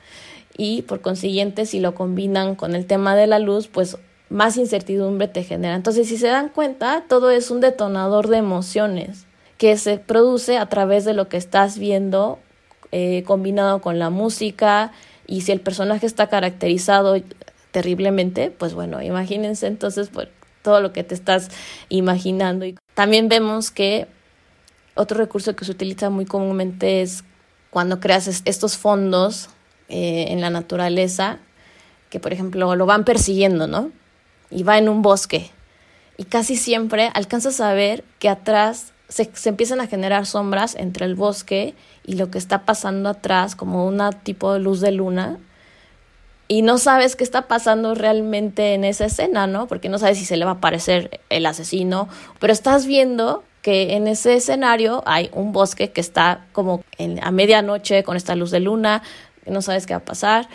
y 0.57 0.81
por 0.81 1.01
consiguiente 1.01 1.67
si 1.67 1.79
lo 1.79 1.93
combinan 1.93 2.55
con 2.55 2.73
el 2.73 2.87
tema 2.87 3.15
de 3.15 3.27
la 3.27 3.37
luz, 3.37 3.67
pues 3.67 3.99
más 4.29 4.57
incertidumbre 4.57 5.27
te 5.27 5.43
genera. 5.43 5.75
Entonces, 5.75 6.07
si 6.07 6.17
se 6.17 6.27
dan 6.27 6.49
cuenta, 6.49 7.03
todo 7.07 7.29
es 7.29 7.51
un 7.51 7.61
detonador 7.61 8.29
de 8.29 8.37
emociones 8.37 9.27
que 9.59 9.77
se 9.77 9.99
produce 9.99 10.57
a 10.57 10.65
través 10.69 11.05
de 11.05 11.13
lo 11.13 11.29
que 11.29 11.37
estás 11.37 11.77
viendo 11.77 12.39
eh, 12.91 13.21
combinado 13.27 13.79
con 13.79 13.99
la 13.99 14.09
música 14.09 14.91
y 15.27 15.41
si 15.41 15.51
el 15.51 15.61
personaje 15.61 16.07
está 16.07 16.29
caracterizado 16.29 17.15
terriblemente, 17.71 18.51
pues 18.51 18.73
bueno, 18.73 19.01
imagínense 19.01 19.67
entonces 19.67 20.09
pues, 20.09 20.27
todo 20.61 20.81
lo 20.81 20.91
que 20.93 21.03
te 21.03 21.15
estás 21.15 21.49
imaginando. 21.89 22.65
Y 22.65 22.75
también 22.93 23.29
vemos 23.29 23.71
que 23.71 24.07
otro 24.95 25.17
recurso 25.17 25.55
que 25.55 25.65
se 25.65 25.71
utiliza 25.71 26.09
muy 26.09 26.25
comúnmente 26.25 27.01
es 27.01 27.23
cuando 27.69 27.99
creas 27.99 28.27
estos 28.45 28.77
fondos 28.77 29.49
eh, 29.87 30.27
en 30.29 30.41
la 30.41 30.49
naturaleza, 30.49 31.39
que 32.09 32.19
por 32.19 32.33
ejemplo 32.33 32.75
lo 32.75 32.85
van 32.85 33.05
persiguiendo, 33.05 33.67
¿no? 33.67 33.91
Y 34.49 34.63
va 34.63 34.77
en 34.77 34.89
un 34.89 35.01
bosque. 35.01 35.51
Y 36.17 36.25
casi 36.25 36.57
siempre 36.57 37.11
alcanzas 37.13 37.61
a 37.61 37.73
ver 37.73 38.03
que 38.17 38.29
atrás 38.29 38.93
se, 39.07 39.29
se 39.33 39.49
empiezan 39.49 39.79
a 39.79 39.87
generar 39.87 40.25
sombras 40.25 40.75
entre 40.75 41.05
el 41.05 41.15
bosque 41.15 41.75
y 42.05 42.15
lo 42.15 42.29
que 42.31 42.39
está 42.39 42.65
pasando 42.65 43.09
atrás, 43.09 43.55
como 43.55 43.85
una 43.87 44.11
tipo 44.11 44.51
de 44.53 44.59
luz 44.59 44.81
de 44.81 44.91
luna, 44.91 45.39
y 46.51 46.63
no 46.63 46.79
sabes 46.79 47.15
qué 47.15 47.23
está 47.23 47.47
pasando 47.47 47.93
realmente 47.93 48.73
en 48.73 48.83
esa 48.83 49.05
escena, 49.05 49.45
¿no? 49.45 49.67
Porque 49.67 49.87
no 49.87 49.99
sabes 49.99 50.17
si 50.17 50.25
se 50.25 50.35
le 50.35 50.45
va 50.45 50.51
a 50.51 50.53
aparecer 50.55 51.21
el 51.29 51.45
asesino, 51.45 52.09
pero 52.39 52.51
estás 52.51 52.87
viendo 52.87 53.43
que 53.61 53.93
en 53.93 54.07
ese 54.07 54.33
escenario 54.33 55.03
hay 55.05 55.29
un 55.31 55.51
bosque 55.51 55.91
que 55.91 56.01
está 56.01 56.47
como 56.51 56.83
en, 56.97 57.23
a 57.23 57.29
medianoche 57.29 58.03
con 58.03 58.17
esta 58.17 58.33
luz 58.33 58.49
de 58.49 58.61
luna, 58.61 59.03
no 59.45 59.61
sabes 59.61 59.85
qué 59.85 59.93
va 59.93 59.99
a 59.99 60.05
pasar. 60.05 60.49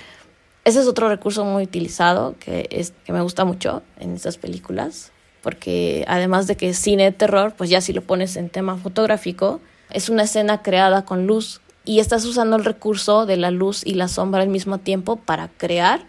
Ese 0.65 0.81
es 0.81 0.89
otro 0.89 1.09
recurso 1.09 1.45
muy 1.45 1.63
utilizado 1.63 2.35
que, 2.41 2.67
es, 2.73 2.93
que 3.05 3.13
me 3.13 3.21
gusta 3.21 3.45
mucho 3.45 3.83
en 4.01 4.17
estas 4.17 4.37
películas, 4.37 5.13
porque 5.43 6.05
además 6.09 6.49
de 6.49 6.57
que 6.57 6.71
es 6.71 6.79
cine 6.79 7.05
de 7.05 7.13
terror, 7.13 7.55
pues 7.57 7.71
ya 7.71 7.81
si 7.81 7.93
lo 7.93 8.03
pones 8.03 8.35
en 8.35 8.49
tema 8.51 8.77
fotográfico, 8.79 9.61
es 9.91 10.09
una 10.09 10.25
escena 10.25 10.61
creada 10.63 11.05
con 11.05 11.29
luz 11.29 11.61
y 11.85 12.01
estás 12.01 12.25
usando 12.25 12.57
el 12.57 12.65
recurso 12.65 13.27
de 13.27 13.37
la 13.37 13.51
luz 13.51 13.85
y 13.87 13.95
la 13.95 14.09
sombra 14.09 14.43
al 14.43 14.49
mismo 14.49 14.79
tiempo 14.79 15.17
para 15.17 15.49
crear 15.49 16.07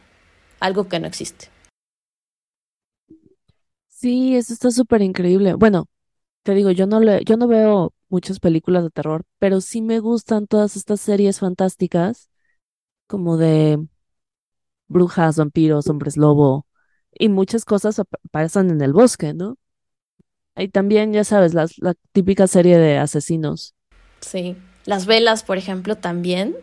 algo 0.59 0.87
que 0.87 0.99
no 0.99 1.07
existe. 1.07 1.49
Sí, 3.87 4.35
eso 4.35 4.53
está 4.53 4.71
súper 4.71 5.01
increíble. 5.01 5.53
Bueno, 5.55 5.87
te 6.43 6.53
digo, 6.55 6.71
yo 6.71 6.87
no 6.87 6.99
le, 6.99 7.23
yo 7.25 7.37
no 7.37 7.47
veo 7.47 7.93
muchas 8.09 8.39
películas 8.39 8.83
de 8.83 8.89
terror, 8.91 9.23
pero 9.39 9.61
sí 9.61 9.81
me 9.81 9.99
gustan 9.99 10.47
todas 10.47 10.75
estas 10.75 11.01
series 11.01 11.39
fantásticas, 11.39 12.29
como 13.07 13.37
de 13.37 13.79
brujas, 14.87 15.37
vampiros, 15.37 15.87
hombres 15.87 16.17
lobo, 16.17 16.67
y 17.11 17.29
muchas 17.29 17.65
cosas 17.65 18.01
pasan 18.31 18.69
en 18.71 18.81
el 18.81 18.93
bosque, 18.93 19.33
¿no? 19.33 19.57
Y 20.57 20.69
también, 20.69 21.13
ya 21.13 21.23
sabes, 21.23 21.53
la, 21.53 21.67
la 21.77 21.95
típica 22.11 22.47
serie 22.47 22.77
de 22.77 22.97
asesinos. 22.97 23.75
Sí. 24.21 24.55
Las 24.85 25.05
velas, 25.05 25.43
por 25.43 25.57
ejemplo, 25.57 25.95
también, 25.95 26.55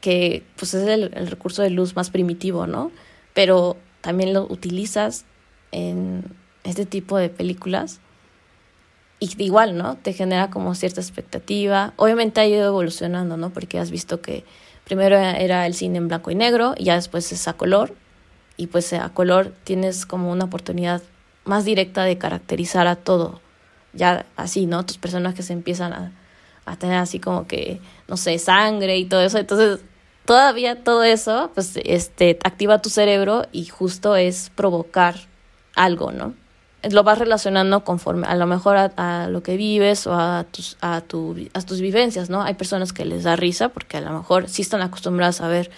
que 0.00 0.42
pues 0.56 0.74
es 0.74 0.88
el, 0.88 1.10
recurso 1.28 1.62
de 1.62 1.70
luz 1.70 1.94
más 1.94 2.10
primitivo, 2.10 2.66
¿no? 2.66 2.90
Pero 3.34 3.76
también 4.00 4.32
lo 4.32 4.44
utilizas 4.44 5.24
en 5.72 6.24
este 6.64 6.86
tipo 6.86 7.18
de 7.18 7.28
películas 7.28 8.00
y 9.18 9.30
igual, 9.42 9.76
¿no? 9.76 9.96
Te 9.96 10.14
genera 10.14 10.50
como 10.50 10.74
cierta 10.74 11.00
expectativa. 11.00 11.92
Obviamente 11.96 12.40
ha 12.40 12.46
ido 12.46 12.66
evolucionando, 12.66 13.36
¿no? 13.36 13.50
Porque 13.50 13.78
has 13.78 13.90
visto 13.90 14.22
que 14.22 14.44
primero 14.84 15.16
era 15.16 15.66
el 15.66 15.74
cine 15.74 15.98
en 15.98 16.08
blanco 16.08 16.30
y 16.30 16.34
negro 16.34 16.74
y 16.76 16.84
ya 16.84 16.94
después 16.94 17.30
es 17.32 17.46
a 17.46 17.52
color 17.52 17.94
y 18.56 18.66
pues 18.68 18.92
a 18.94 19.08
color 19.10 19.54
tienes 19.64 20.06
como 20.06 20.32
una 20.32 20.46
oportunidad 20.46 21.02
más 21.44 21.64
directa 21.64 22.04
de 22.04 22.18
caracterizar 22.18 22.86
a 22.86 22.96
todo. 22.96 23.40
Ya 23.92 24.24
así, 24.36 24.66
¿no? 24.66 24.86
Tus 24.86 24.98
personajes 24.98 25.50
empiezan 25.50 25.92
a, 25.92 25.98
a 25.98 26.19
tener 26.76 26.98
así 26.98 27.18
como 27.18 27.46
que, 27.46 27.80
no 28.08 28.16
sé, 28.16 28.38
sangre 28.38 28.98
y 28.98 29.04
todo 29.04 29.22
eso. 29.22 29.38
Entonces, 29.38 29.80
todavía 30.24 30.82
todo 30.84 31.02
eso, 31.02 31.50
pues, 31.54 31.78
este, 31.84 32.38
activa 32.44 32.80
tu 32.80 32.90
cerebro 32.90 33.46
y 33.52 33.66
justo 33.66 34.16
es 34.16 34.50
provocar 34.54 35.16
algo, 35.74 36.12
¿no? 36.12 36.34
Lo 36.90 37.02
vas 37.02 37.18
relacionando 37.18 37.84
conforme 37.84 38.26
a 38.26 38.34
lo 38.36 38.46
mejor 38.46 38.76
a, 38.76 39.28
lo 39.28 39.42
que 39.42 39.56
vives 39.56 40.06
o 40.06 40.14
a 40.14 40.46
tus, 40.50 40.78
a, 40.80 41.02
tu, 41.02 41.36
a 41.52 41.60
tus 41.62 41.80
vivencias, 41.80 42.30
¿no? 42.30 42.42
Hay 42.42 42.54
personas 42.54 42.92
que 42.92 43.04
les 43.04 43.24
da 43.24 43.36
risa 43.36 43.68
porque 43.68 43.98
a 43.98 44.00
lo 44.00 44.12
mejor 44.12 44.48
sí 44.48 44.62
están 44.62 44.80
acostumbradas 44.80 45.42
a 45.42 45.48
ver 45.48 45.70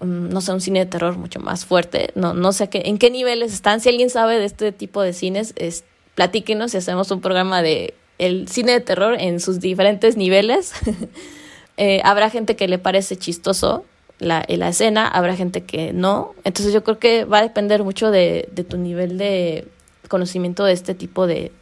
mm, 0.00 0.30
no 0.30 0.40
sé, 0.40 0.52
un 0.52 0.62
cine 0.62 0.78
de 0.78 0.86
terror 0.86 1.18
mucho 1.18 1.40
más 1.40 1.66
fuerte. 1.66 2.10
No, 2.14 2.32
no 2.32 2.52
sé 2.52 2.70
qué, 2.70 2.82
en 2.86 2.96
qué 2.96 3.10
niveles 3.10 3.52
están. 3.52 3.80
Si 3.80 3.90
alguien 3.90 4.08
sabe 4.08 4.38
de 4.38 4.46
este 4.46 4.72
tipo 4.72 5.02
de 5.02 5.12
cines, 5.12 5.52
es, 5.56 5.84
platíquenos 6.14 6.72
y 6.74 6.78
hacemos 6.78 7.10
un 7.10 7.20
programa 7.20 7.60
de 7.60 7.94
el 8.18 8.48
cine 8.48 8.72
de 8.72 8.80
terror 8.80 9.16
en 9.18 9.40
sus 9.40 9.60
diferentes 9.60 10.16
niveles. 10.16 10.72
Eh, 11.80 12.00
habrá 12.02 12.28
gente 12.28 12.56
que 12.56 12.66
le 12.66 12.80
parece 12.80 13.16
chistoso 13.16 13.84
la, 14.18 14.44
la, 14.48 14.68
escena, 14.68 15.06
habrá 15.06 15.36
gente 15.36 15.62
que 15.62 15.92
no. 15.92 16.34
Entonces 16.42 16.74
yo 16.74 16.82
creo 16.82 16.98
que 16.98 17.24
va 17.24 17.38
a 17.38 17.42
depender 17.42 17.84
mucho 17.84 18.10
de, 18.10 18.48
de 18.50 18.64
tu 18.64 18.78
nivel 18.78 19.16
de 19.16 19.68
conocimiento 20.08 20.64
de 20.64 20.72
este 20.72 20.94
tipo 20.94 21.28
de, 21.28 21.52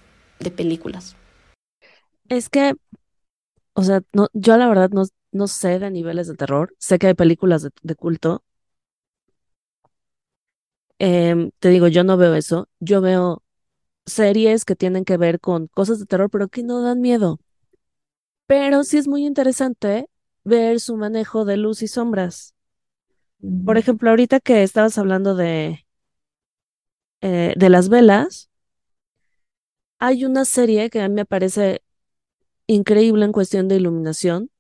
de, 0.40 0.50
películas. 0.50 1.16
Es 2.30 2.48
que, 2.48 2.74
o 3.74 3.82
sea, 3.82 4.00
no, 4.14 4.28
yo 4.32 4.56
la 4.56 4.68
verdad 4.68 4.90
no, 4.90 5.04
no 5.32 5.48
sé 5.48 5.78
de 5.78 5.90
niveles 5.90 6.28
de 6.28 6.34
terror. 6.34 6.74
Sé 6.78 6.98
que 6.98 7.08
hay 7.08 7.14
películas 7.14 7.68
de, 7.82 7.94
culto. 7.94 8.42
Em, 10.98 11.50
te 11.58 11.68
digo, 11.68 11.88
yo 11.88 12.04
no 12.04 12.16
veo 12.16 12.34
eso. 12.34 12.68
Yo 12.80 13.00
veo 13.00 13.42
series 14.06 14.64
que 14.64 14.76
tienen 14.76 15.04
que 15.04 15.16
ver 15.16 15.40
con 15.40 15.66
cosas 15.68 15.98
de 15.98 16.06
terror, 16.06 16.30
pero 16.30 16.48
que 16.48 16.62
no 16.62 16.80
dan 16.80 17.00
miedo. 17.00 17.40
Pero 18.46 18.84
sí 18.84 18.96
es 18.96 19.08
muy 19.08 19.26
interesante 19.26 20.08
ver 20.44 20.80
su 20.80 20.96
manejo 20.96 21.44
de 21.44 21.56
luz 21.56 21.82
y 21.82 21.88
sombras. 21.88 22.54
Por 23.64 23.76
ejemplo, 23.76 24.10
ahorita 24.10 24.40
que 24.40 24.62
estabas 24.62 24.96
hablando 24.98 25.34
de, 25.34 25.86
eh, 27.20 27.54
de 27.56 27.68
las 27.68 27.88
velas, 27.88 28.48
hay 29.98 30.24
una 30.24 30.44
serie 30.44 30.88
que 30.90 31.00
a 31.00 31.08
mí 31.08 31.14
me 31.14 31.24
parece 31.24 31.82
increíble 32.66 33.24
en 33.24 33.32
cuestión 33.32 33.68
de 33.68 33.76
iluminación, 33.76 34.50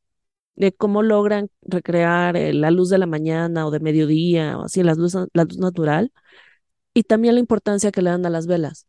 de 0.56 0.72
cómo 0.72 1.02
logran 1.02 1.50
recrear 1.62 2.36
eh, 2.36 2.52
la 2.52 2.70
luz 2.70 2.90
de 2.90 2.98
la 2.98 3.06
mañana 3.06 3.66
o 3.66 3.70
de 3.70 3.80
mediodía 3.80 4.58
o 4.58 4.64
así, 4.64 4.82
la 4.82 4.94
luz, 4.94 5.14
la 5.14 5.44
luz 5.44 5.58
natural, 5.58 6.12
y 6.94 7.04
también 7.04 7.34
la 7.34 7.40
importancia 7.40 7.92
que 7.92 8.02
le 8.02 8.10
dan 8.10 8.26
a 8.26 8.30
las 8.30 8.46
velas 8.46 8.86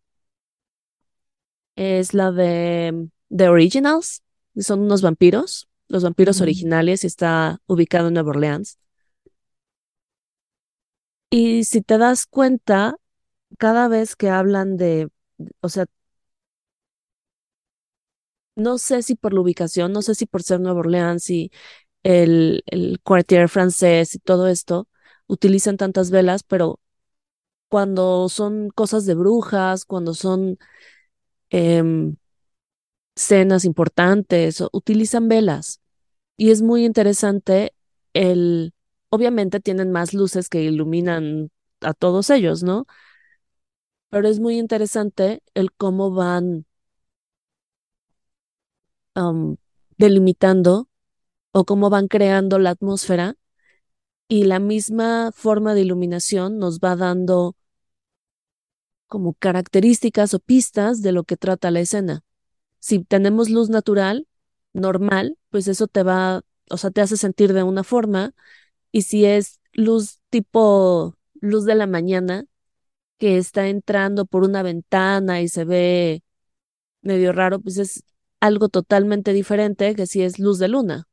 es 1.77 2.13
la 2.15 2.33
de 2.33 3.09
The 3.35 3.49
Originals, 3.49 4.23
son 4.57 4.81
unos 4.81 5.03
vampiros, 5.03 5.69
los 5.89 6.03
vampiros 6.03 6.41
originales, 6.41 7.05
y 7.05 7.07
está 7.07 7.61
ubicado 7.67 8.09
en 8.09 8.15
Nueva 8.15 8.31
Orleans. 8.31 8.79
Y 11.29 11.63
si 11.65 11.81
te 11.81 11.97
das 11.97 12.25
cuenta, 12.25 12.95
cada 13.59 13.87
vez 13.89 14.15
que 14.15 14.29
hablan 14.29 14.77
de, 14.77 15.09
o 15.61 15.69
sea, 15.69 15.87
no 18.55 18.77
sé 18.77 19.03
si 19.03 19.15
por 19.15 19.33
la 19.33 19.41
ubicación, 19.41 19.91
no 19.93 20.01
sé 20.01 20.15
si 20.15 20.25
por 20.25 20.43
ser 20.43 20.59
Nueva 20.59 20.79
Orleans 20.79 21.29
y 21.29 21.51
el, 22.03 22.63
el 22.67 22.99
quartier 23.03 23.49
francés 23.49 24.15
y 24.15 24.19
todo 24.19 24.47
esto, 24.47 24.87
utilizan 25.27 25.77
tantas 25.77 26.11
velas, 26.11 26.43
pero 26.43 26.79
cuando 27.69 28.29
son 28.29 28.69
cosas 28.71 29.05
de 29.05 29.15
brujas, 29.15 29.85
cuando 29.85 30.13
son 30.13 30.57
eh, 31.49 31.83
cenas 33.15 33.65
importantes, 33.65 34.63
utilizan 34.71 35.27
velas. 35.27 35.81
Y 36.37 36.51
es 36.51 36.61
muy 36.61 36.85
interesante 36.85 37.73
el 38.13 38.73
obviamente 39.09 39.59
tienen 39.59 39.91
más 39.91 40.13
luces 40.13 40.49
que 40.49 40.61
iluminan 40.63 41.49
a 41.81 41.93
todos 41.93 42.29
ellos, 42.29 42.63
¿no? 42.63 42.85
Pero 44.09 44.27
es 44.27 44.39
muy 44.39 44.57
interesante 44.57 45.41
el 45.53 45.71
cómo 45.73 46.11
van 46.11 46.65
delimitando 49.97 50.87
o 51.51 51.65
cómo 51.65 51.89
van 51.89 52.07
creando 52.07 52.59
la 52.59 52.71
atmósfera 52.71 53.35
y 54.29 54.45
la 54.45 54.59
misma 54.59 55.31
forma 55.33 55.73
de 55.73 55.81
iluminación 55.81 56.59
nos 56.59 56.79
va 56.79 56.95
dando 56.95 57.56
como 59.07 59.33
características 59.33 60.33
o 60.33 60.39
pistas 60.39 61.01
de 61.01 61.11
lo 61.11 61.23
que 61.23 61.37
trata 61.37 61.71
la 61.71 61.79
escena. 61.81 62.23
Si 62.79 63.03
tenemos 63.03 63.49
luz 63.49 63.69
natural, 63.69 64.27
normal, 64.73 65.37
pues 65.49 65.67
eso 65.67 65.87
te 65.87 66.03
va, 66.03 66.41
o 66.69 66.77
sea, 66.77 66.91
te 66.91 67.01
hace 67.01 67.17
sentir 67.17 67.53
de 67.53 67.63
una 67.63 67.83
forma, 67.83 68.33
y 68.91 69.03
si 69.03 69.25
es 69.25 69.59
luz 69.73 70.19
tipo 70.29 71.15
luz 71.41 71.65
de 71.65 71.75
la 71.75 71.87
mañana, 71.87 72.45
que 73.17 73.37
está 73.37 73.67
entrando 73.67 74.25
por 74.25 74.43
una 74.43 74.63
ventana 74.63 75.41
y 75.41 75.49
se 75.49 75.65
ve 75.65 76.23
medio 77.01 77.33
raro, 77.33 77.59
pues 77.59 77.77
es 77.77 78.03
algo 78.39 78.69
totalmente 78.69 79.33
diferente 79.33 79.95
que 79.95 80.07
si 80.07 80.21
es 80.23 80.39
luz 80.39 80.59
de 80.59 80.67
luna. 80.69 81.07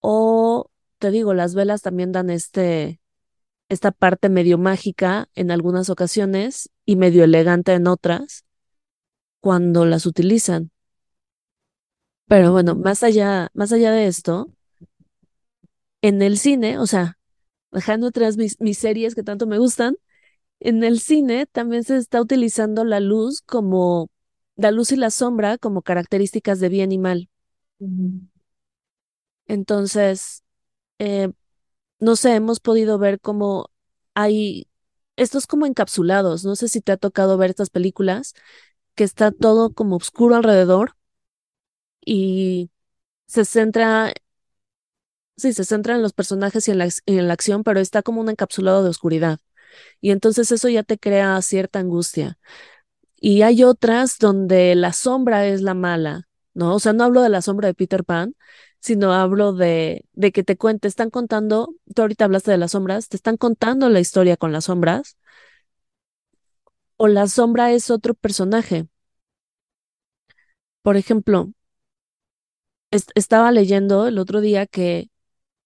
O 0.00 0.70
te 0.98 1.10
digo, 1.10 1.34
las 1.34 1.54
velas 1.54 1.82
también 1.82 2.12
dan 2.12 2.30
este, 2.30 2.99
esta 3.70 3.92
parte 3.92 4.28
medio 4.28 4.58
mágica 4.58 5.28
en 5.34 5.50
algunas 5.50 5.88
ocasiones 5.88 6.70
y 6.84 6.96
medio 6.96 7.24
elegante 7.24 7.72
en 7.72 7.86
otras 7.86 8.44
cuando 9.40 9.86
las 9.86 10.06
utilizan. 10.06 10.70
Pero 12.26 12.52
bueno, 12.52 12.74
más 12.74 13.02
allá, 13.02 13.48
más 13.54 13.72
allá 13.72 13.92
de 13.92 14.06
esto, 14.06 14.52
en 16.02 16.20
el 16.20 16.36
cine, 16.36 16.78
o 16.78 16.86
sea, 16.86 17.16
dejando 17.70 18.08
atrás 18.08 18.36
mis, 18.36 18.60
mis 18.60 18.78
series 18.78 19.14
que 19.14 19.22
tanto 19.22 19.46
me 19.46 19.58
gustan, 19.58 19.96
en 20.60 20.82
el 20.82 21.00
cine 21.00 21.46
también 21.46 21.84
se 21.84 21.96
está 21.96 22.20
utilizando 22.20 22.84
la 22.84 23.00
luz 23.00 23.40
como, 23.42 24.10
la 24.56 24.72
luz 24.72 24.92
y 24.92 24.96
la 24.96 25.10
sombra 25.10 25.58
como 25.58 25.82
características 25.82 26.58
de 26.60 26.68
bien 26.68 26.92
y 26.92 26.98
mal. 26.98 27.28
Entonces, 29.46 30.42
eh, 30.98 31.30
no 32.00 32.16
sé, 32.16 32.34
hemos 32.34 32.60
podido 32.60 32.98
ver 32.98 33.20
cómo 33.20 33.70
hay 34.14 34.68
estos 35.16 35.46
como 35.46 35.66
encapsulados. 35.66 36.44
No 36.44 36.56
sé 36.56 36.68
si 36.68 36.80
te 36.80 36.92
ha 36.92 36.96
tocado 36.96 37.36
ver 37.38 37.50
estas 37.50 37.70
películas, 37.70 38.34
que 38.94 39.04
está 39.04 39.32
todo 39.32 39.74
como 39.74 39.96
oscuro 39.96 40.36
alrededor 40.36 40.96
y 42.04 42.70
se 43.26 43.44
centra, 43.44 44.12
sí, 45.36 45.52
se 45.52 45.64
centra 45.64 45.94
en 45.94 46.02
los 46.02 46.12
personajes 46.12 46.66
y 46.68 46.70
en 46.72 46.78
la, 46.78 46.88
en 47.06 47.28
la 47.28 47.34
acción, 47.34 47.62
pero 47.64 47.80
está 47.80 48.02
como 48.02 48.20
un 48.20 48.28
encapsulado 48.30 48.82
de 48.82 48.90
oscuridad. 48.90 49.38
Y 50.00 50.10
entonces 50.10 50.52
eso 50.52 50.68
ya 50.68 50.82
te 50.84 50.98
crea 50.98 51.40
cierta 51.42 51.80
angustia. 51.80 52.38
Y 53.20 53.42
hay 53.42 53.64
otras 53.64 54.18
donde 54.18 54.74
la 54.76 54.92
sombra 54.92 55.46
es 55.46 55.62
la 55.62 55.74
mala, 55.74 56.28
¿no? 56.54 56.74
O 56.76 56.80
sea, 56.80 56.92
no 56.94 57.04
hablo 57.04 57.22
de 57.22 57.30
la 57.30 57.42
sombra 57.42 57.68
de 57.68 57.74
Peter 57.74 58.04
Pan, 58.04 58.34
sino 58.80 59.12
hablo 59.12 59.52
de, 59.52 60.04
de 60.14 60.32
que 60.32 60.42
te 60.44 60.56
cuente, 60.56 60.88
están 60.88 61.10
contando, 61.10 61.74
tú 61.94 62.02
ahorita 62.02 62.24
hablaste 62.26 62.50
de 62.52 62.58
las 62.58 62.72
sombras, 62.72 63.08
te 63.08 63.16
están 63.16 63.36
contando 63.36 63.88
la 63.90 64.00
historia 64.00 64.36
con 64.36 64.52
las 64.52 64.64
sombras, 64.66 65.16
o 66.96 67.08
la 67.08 67.26
sombra 67.26 67.72
es 67.72 67.90
otro 67.90 68.14
personaje. 68.14 68.86
Por 70.82 70.96
ejemplo, 70.98 71.52
estaba 73.14 73.52
leyendo 73.52 74.06
el 74.06 74.18
otro 74.18 74.40
día 74.40 74.66
que 74.66 75.10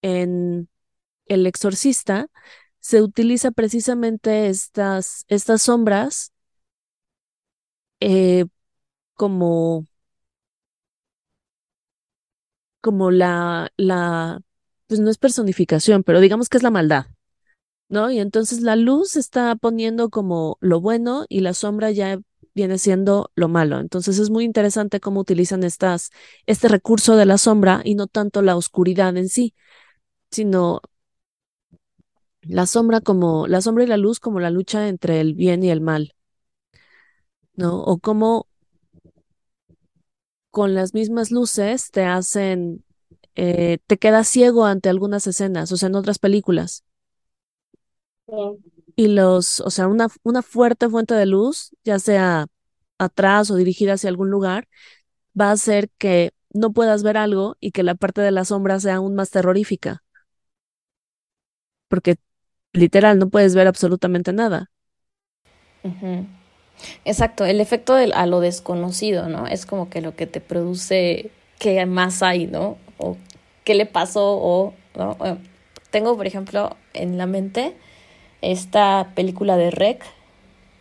en 0.02 0.68
El 1.26 1.46
Exorcista 1.46 2.28
se 2.80 3.02
utiliza 3.02 3.52
precisamente 3.52 4.48
estas, 4.48 5.24
estas 5.28 5.62
sombras 5.62 6.32
eh, 8.00 8.44
como 9.14 9.86
como 12.84 13.10
la, 13.10 13.72
la, 13.78 14.42
pues 14.88 15.00
no 15.00 15.08
es 15.08 15.16
personificación, 15.16 16.02
pero 16.02 16.20
digamos 16.20 16.50
que 16.50 16.58
es 16.58 16.62
la 16.62 16.70
maldad, 16.70 17.06
¿no? 17.88 18.10
Y 18.10 18.18
entonces 18.18 18.60
la 18.60 18.76
luz 18.76 19.16
está 19.16 19.56
poniendo 19.56 20.10
como 20.10 20.58
lo 20.60 20.82
bueno 20.82 21.24
y 21.30 21.40
la 21.40 21.54
sombra 21.54 21.90
ya 21.92 22.20
viene 22.54 22.76
siendo 22.76 23.30
lo 23.36 23.48
malo. 23.48 23.80
Entonces 23.80 24.18
es 24.18 24.28
muy 24.28 24.44
interesante 24.44 25.00
cómo 25.00 25.20
utilizan 25.20 25.64
estas, 25.64 26.10
este 26.44 26.68
recurso 26.68 27.16
de 27.16 27.24
la 27.24 27.38
sombra 27.38 27.80
y 27.84 27.94
no 27.94 28.06
tanto 28.06 28.42
la 28.42 28.54
oscuridad 28.54 29.16
en 29.16 29.30
sí, 29.30 29.54
sino 30.30 30.82
la 32.42 32.66
sombra 32.66 33.00
como, 33.00 33.46
la 33.46 33.62
sombra 33.62 33.84
y 33.84 33.86
la 33.86 33.96
luz 33.96 34.20
como 34.20 34.40
la 34.40 34.50
lucha 34.50 34.88
entre 34.88 35.22
el 35.22 35.32
bien 35.32 35.62
y 35.62 35.70
el 35.70 35.80
mal, 35.80 36.14
¿no? 37.54 37.82
O 37.82 37.98
cómo 37.98 38.46
con 40.54 40.74
las 40.74 40.94
mismas 40.94 41.32
luces 41.32 41.90
te 41.90 42.04
hacen, 42.04 42.84
eh, 43.34 43.78
te 43.88 43.98
quedas 43.98 44.28
ciego 44.28 44.66
ante 44.66 44.88
algunas 44.88 45.26
escenas, 45.26 45.72
o 45.72 45.76
sea, 45.76 45.88
en 45.88 45.96
otras 45.96 46.20
películas. 46.20 46.84
Y 48.96 49.08
los, 49.08 49.60
o 49.60 49.70
sea, 49.70 49.88
una, 49.88 50.08
una 50.22 50.42
fuerte 50.42 50.88
fuente 50.88 51.14
de 51.14 51.26
luz, 51.26 51.70
ya 51.84 51.98
sea 51.98 52.46
atrás 52.98 53.50
o 53.50 53.56
dirigida 53.56 53.94
hacia 53.94 54.08
algún 54.10 54.30
lugar, 54.30 54.68
va 55.40 55.48
a 55.50 55.52
hacer 55.52 55.90
que 55.98 56.32
no 56.52 56.72
puedas 56.72 57.02
ver 57.04 57.16
algo 57.18 57.56
y 57.60 57.72
que 57.72 57.82
la 57.84 57.96
parte 57.96 58.22
de 58.22 58.32
la 58.32 58.44
sombra 58.44 58.80
sea 58.80 58.96
aún 58.96 59.14
más 59.16 59.30
terrorífica. 59.30 60.04
Porque 61.88 62.16
literal, 62.74 63.18
no 63.18 63.30
puedes 63.30 63.54
ver 63.54 63.66
absolutamente 63.68 64.32
nada. 64.34 64.70
Exacto, 67.04 67.44
el 67.44 67.60
efecto 67.60 67.94
del, 67.94 68.12
a 68.12 68.26
lo 68.26 68.40
desconocido, 68.40 69.28
¿no? 69.28 69.46
Es 69.46 69.66
como 69.66 69.88
que 69.88 70.00
lo 70.00 70.14
que 70.16 70.26
te 70.26 70.40
produce 70.40 71.30
qué 71.58 71.84
más 71.86 72.22
hay, 72.22 72.46
¿no? 72.46 72.76
O 72.98 73.16
qué 73.64 73.74
le 73.74 73.86
pasó, 73.86 74.38
o, 74.40 74.74
¿no? 74.96 75.16
tengo, 75.90 76.16
por 76.16 76.26
ejemplo, 76.26 76.76
en 76.92 77.18
la 77.18 77.26
mente 77.26 77.76
esta 78.42 79.12
película 79.14 79.56
de 79.56 79.70
Rec, 79.70 80.04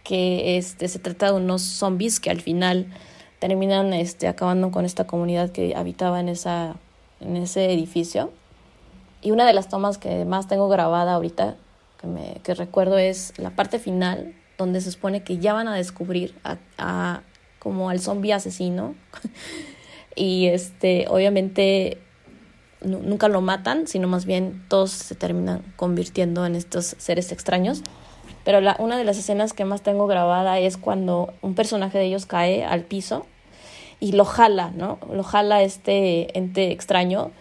que 0.04 0.58
este, 0.58 0.88
se 0.88 1.00
trata 1.00 1.28
de 1.28 1.38
unos 1.38 1.62
zombies 1.62 2.20
que 2.20 2.30
al 2.30 2.42
final 2.42 2.88
terminan 3.40 3.94
este, 3.94 4.28
acabando 4.28 4.72
con 4.72 4.86
esta 4.86 5.06
comunidad 5.06 5.52
que 5.52 5.76
habitaba 5.76 6.20
en, 6.20 6.30
esa, 6.30 6.76
en 7.20 7.38
ese 7.38 7.72
edificio. 7.72 8.32
Y 9.22 9.32
una 9.32 9.46
de 9.46 9.54
las 9.54 9.70
tomas 9.70 9.98
que 9.98 10.26
más 10.26 10.48
tengo 10.48 10.68
grabada 10.68 11.14
ahorita, 11.14 11.56
que, 12.02 12.08
me, 12.08 12.42
que 12.44 12.54
recuerdo, 12.54 12.98
es 12.98 13.34
la 13.38 13.52
parte 13.52 13.80
final 13.80 14.36
donde 14.58 14.82
se 14.82 14.92
supone 14.92 15.24
que 15.24 15.38
ya 15.38 15.54
van 15.54 15.68
a 15.68 15.76
descubrir 15.76 16.36
a, 16.44 17.22
como 17.60 17.90
al 17.90 18.00
zombie 18.00 18.34
asesino 18.34 18.96
y 20.16 20.48
este 20.48 21.06
obviamente 21.10 21.98
nunca 22.82 23.30
lo 23.30 23.42
matan 23.42 23.88
sino 23.88 24.08
más 24.08 24.26
bien 24.26 24.64
todos 24.68 24.92
se 24.92 25.16
terminan 25.16 25.64
convirtiendo 25.78 26.46
en 26.46 26.56
estos 26.56 26.96
seres 26.98 27.32
extraños 27.32 27.82
pero 28.44 28.60
la, 28.62 28.76
una 28.80 28.98
de 28.98 29.04
las 29.04 29.18
escenas 29.18 29.54
que 29.54 29.66
más 29.66 29.82
tengo 29.82 30.08
grabada 30.08 30.60
es 30.60 30.78
cuando 30.78 31.34
un 31.42 31.56
personaje 31.56 31.98
de 31.98 32.06
ellos 32.06 32.26
cae 32.26 32.66
al 32.66 32.82
piso 32.82 33.26
y 34.00 34.12
lo 34.12 34.26
jala, 34.26 34.72
¿no? 34.76 35.00
Lo 35.12 35.24
jala 35.24 35.64
este 35.64 36.38
ente 36.38 36.72
extraño 36.72 37.32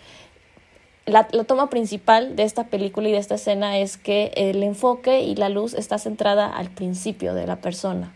la, 1.07 1.25
toma 1.25 1.69
principal 1.69 2.37
de 2.37 2.45
esta 2.45 2.69
película 2.69 3.09
y 3.09 3.13
de 3.13 3.19
esta 3.19 3.35
escena 3.35 3.79
es 3.79 3.97
que 3.97 4.33
el 4.37 4.63
enfoque 4.63 5.21
y 5.23 5.35
la 5.35 5.49
luz 5.49 5.75
está 5.75 5.99
centrada 5.99 6.47
al 6.47 6.71
principio 6.71 7.35
de 7.35 7.47
la 7.47 7.61
persona, 7.61 8.15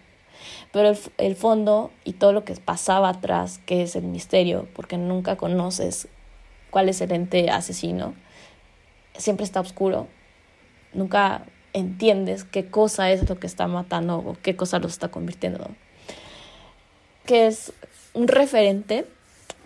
pero 0.72 0.90
el, 0.90 0.98
el, 1.18 1.34
fondo 1.34 1.90
y 2.04 2.12
todo 2.12 2.32
lo 2.32 2.44
que 2.44 2.54
pasaba 2.54 3.08
atrás, 3.08 3.60
que 3.66 3.82
es 3.82 3.96
el 3.96 4.04
misterio, 4.04 4.68
porque 4.74 4.98
nunca 4.98 5.36
conoces 5.36 6.08
cuál 6.70 6.88
es 6.88 7.00
el 7.00 7.12
ente 7.12 7.50
asesino, 7.50 8.14
siempre 9.16 9.44
está 9.44 9.60
oscuro, 9.60 10.06
nunca 10.92 11.44
entiendes 11.72 12.44
qué 12.44 12.70
cosa 12.70 13.10
es 13.10 13.28
lo 13.28 13.38
que 13.40 13.46
está 13.46 13.66
matando 13.66 14.18
o 14.18 14.36
qué 14.42 14.54
cosa 14.54 14.78
lo 14.78 14.86
está 14.86 15.08
convirtiendo, 15.08 15.68
que 17.24 17.48
es 17.48 17.72
un 18.14 18.28
referente 18.28 19.06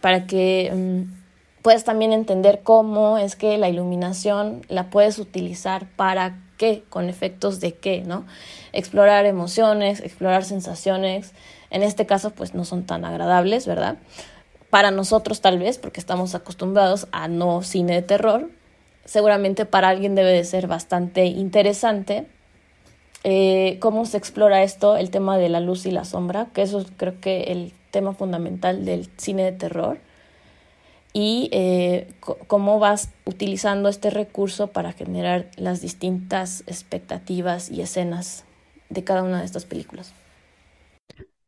para 0.01 0.27
que... 0.27 0.73
Mm, 0.75 1.20
puedes 1.63 1.85
también 1.85 2.13
entender 2.13 2.61
cómo 2.63 3.19
es 3.19 3.37
que 3.37 3.59
la 3.59 3.69
iluminación 3.69 4.63
la 4.69 4.91
puedes 4.91 5.19
utilizar 5.19 5.87
para 5.97 6.39
qué, 6.57 6.85
con 6.89 7.09
efectos 7.09 7.61
de 7.61 7.75
qué, 7.75 8.03
¿no? 8.03 8.25
Explorar 8.73 9.27
emociones, 9.27 10.01
explorar 10.01 10.45
sensaciones, 10.45 11.33
en 11.71 11.83
este 11.83 12.07
caso 12.07 12.31
pues 12.31 12.55
no 12.55 12.65
son 12.65 12.85
tan 12.85 13.05
agradables, 13.05 13.67
¿verdad? 13.67 13.99
Para 14.71 14.91
nosotros 14.91 15.41
tal 15.41 15.59
vez, 15.59 15.79
porque 15.79 16.01
estamos 16.01 16.35
acostumbrados 16.35 17.09
a 17.13 17.29
no 17.29 17.63
cine 17.63 17.95
de 17.95 18.03
terror, 18.03 18.51
seguramente 19.05 19.67
para 19.67 19.89
alguien 19.89 20.15
debe 20.15 20.33
de 20.33 20.45
ser 20.45 20.67
bastante 20.67 21.27
interesante 21.27 22.27
eh, 23.23 23.77
cómo 23.81 24.07
se 24.07 24.17
explora 24.17 24.63
esto, 24.63 24.97
el 24.97 25.11
tema 25.11 25.37
de 25.37 25.51
la 25.51 25.61
luz 25.61 25.85
y 25.85 25.91
la 25.91 26.05
sombra, 26.05 26.47
que 26.55 26.63
eso 26.63 26.81
es 26.81 26.87
creo 26.97 27.21
que 27.21 27.45
el 27.45 27.75
tema 27.91 28.15
fundamental 28.15 28.85
del 28.85 29.11
cine 29.19 29.45
de 29.45 29.53
terror 29.53 29.99
y 31.13 31.49
eh, 31.53 32.13
cómo 32.47 32.79
vas 32.79 33.11
utilizando 33.25 33.89
este 33.89 34.11
recurso 34.11 34.69
para 34.69 34.93
generar 34.93 35.51
las 35.57 35.81
distintas 35.81 36.63
expectativas 36.67 37.71
y 37.71 37.83
escenas 37.83 38.45
de 38.89 39.05
cada 39.05 39.23
una 39.23 39.41
de 39.41 39.47
estas 39.47 39.65
películas. 39.65 40.13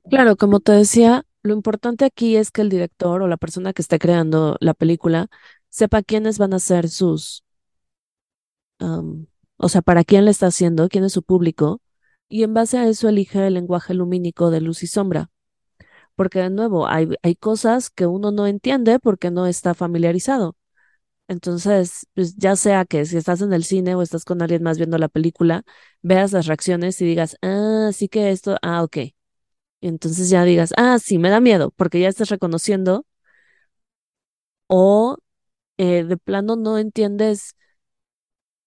Claro, 0.09 0.37
como 0.37 0.61
te 0.61 0.72
decía, 0.72 1.25
lo 1.42 1.55
importante 1.55 2.05
aquí 2.05 2.37
es 2.37 2.51
que 2.51 2.62
el 2.62 2.68
director 2.68 3.22
o 3.22 3.29
la 3.29 3.37
persona 3.37 3.72
que 3.72 3.83
esté 3.83 3.98
creando 3.98 4.57
la 4.61 4.75
película 4.75 5.29
sepa 5.68 6.03
quiénes 6.03 6.38
van 6.38 6.55
a 6.55 6.59
ser 6.59 6.88
sus, 6.88 7.44
o 9.57 9.68
sea, 9.68 9.83
para 9.83 10.05
quién 10.05 10.25
le 10.25 10.31
está 10.31 10.46
haciendo, 10.48 10.88
quién 10.88 11.05
es 11.05 11.12
su 11.12 11.22
público, 11.22 11.81
y 12.29 12.42
en 12.42 12.55
base 12.55 12.79
a 12.79 12.88
eso 12.88 13.09
elige 13.09 13.46
el 13.46 13.55
lenguaje 13.55 13.94
lumínico 13.94 14.51
de 14.51 14.61
luz 14.61 14.83
y 14.83 14.87
sombra. 14.87 15.31
Porque 16.14 16.40
de 16.40 16.51
nuevo, 16.51 16.87
hay, 16.88 17.09
hay 17.22 17.35
cosas 17.37 17.90
que 17.90 18.07
uno 18.07 18.31
no 18.33 18.46
entiende 18.46 18.98
porque 19.01 19.31
no 19.31 19.46
está 19.46 19.75
familiarizado. 19.75 20.57
Entonces, 21.29 22.07
pues 22.14 22.37
ya 22.37 22.57
sea 22.57 22.85
que 22.85 23.07
si 23.07 23.16
estás 23.16 23.40
en 23.42 23.53
el 23.53 23.64
cine 23.64 23.94
o 23.94 24.03
estás 24.03 24.25
con 24.25 24.42
alguien 24.42 24.62
más 24.62 24.79
viendo 24.79 24.98
la 24.98 25.09
película, 25.09 25.64
veas 26.03 26.33
las 26.33 26.46
reacciones 26.46 27.01
y 27.01 27.07
digas, 27.07 27.37
ah, 27.42 27.90
sí 27.94 28.09
que 28.09 28.31
esto, 28.31 28.57
ah, 28.62 28.83
ok. 28.83 28.98
Y 29.81 29.88
entonces 29.88 30.31
ya 30.31 30.44
digas, 30.44 30.72
ah, 30.77 30.98
sí, 31.01 31.18
me 31.18 31.31
da 31.31 31.40
miedo, 31.40 31.72
porque 31.77 32.01
ya 32.01 32.09
estás 32.09 32.31
reconociendo. 32.31 33.07
O 34.68 35.16
eh, 35.79 36.05
de 36.05 36.16
plano 36.18 36.57
no 36.57 36.79
entiendes 36.79 37.57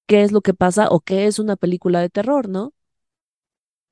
qué 0.07 0.23
es 0.23 0.31
lo 0.31 0.41
que 0.41 0.53
pasa 0.53 0.89
o 0.89 0.99
qué 1.01 1.27
es 1.27 1.39
una 1.39 1.55
película 1.55 2.01
de 2.01 2.09
terror, 2.09 2.49
¿no? 2.49 2.73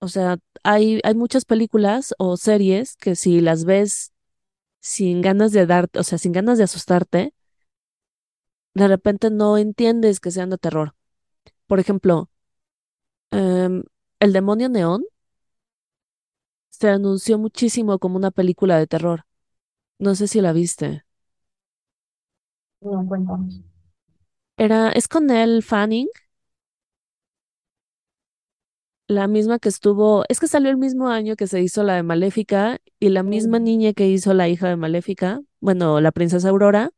O 0.03 0.07
sea, 0.09 0.37
hay, 0.63 0.99
hay 1.03 1.15
muchas 1.15 1.45
películas 1.45 2.13
o 2.17 2.35
series 2.37 2.95
que 2.97 3.15
si 3.15 3.39
las 3.41 3.63
ves 3.65 4.11
sin 4.81 5.21
ganas 5.21 5.51
de 5.53 5.65
dar, 5.67 5.89
o 5.97 6.03
sea, 6.03 6.17
sin 6.19 6.33
ganas 6.33 6.57
de 6.59 6.65
asustarte, 6.65 7.33
de 8.75 8.87
repente 8.87 9.29
no 9.31 9.57
entiendes 9.57 10.19
que 10.19 10.29
sean 10.31 10.49
de 10.51 10.57
terror. 10.59 10.93
Por 11.67 11.79
ejemplo, 11.81 12.29
em, 13.31 13.83
El 14.19 14.31
demonio 14.33 14.69
neón 14.69 15.03
se 16.69 16.89
anunció 16.89 17.37
muchísimo 17.39 17.99
como 17.99 18.17
una 18.17 18.29
película 18.31 18.77
de 18.77 18.85
terror. 18.87 19.23
No 19.99 20.15
sé 20.15 20.27
si 20.27 20.41
la 20.41 20.53
viste. 20.53 21.05
No, 22.81 23.03
cuéntanos. 23.07 23.63
Era, 24.57 24.89
es 24.91 25.07
con 25.07 25.29
el 25.29 25.61
Fanning, 25.63 26.07
la 29.07 29.27
misma 29.27 29.59
que 29.59 29.69
estuvo, 29.69 30.23
es 30.29 30.39
que 30.39 30.47
salió 30.47 30.69
el 30.69 30.77
mismo 30.77 31.09
año 31.09 31.35
que 31.35 31.47
se 31.47 31.61
hizo 31.61 31.83
la 31.83 31.95
de 31.95 32.03
Maléfica 32.03 32.79
y 32.99 33.09
la 33.09 33.23
misma 33.23 33.59
Mm, 33.59 33.59
niña 33.59 33.93
que 33.93 34.07
hizo 34.09 34.33
la 34.33 34.49
hija 34.49 34.69
de 34.69 34.75
Maléfica, 34.77 35.41
bueno, 35.59 36.01
la 36.01 36.11
princesa 36.11 36.49
Aurora, 36.49 36.91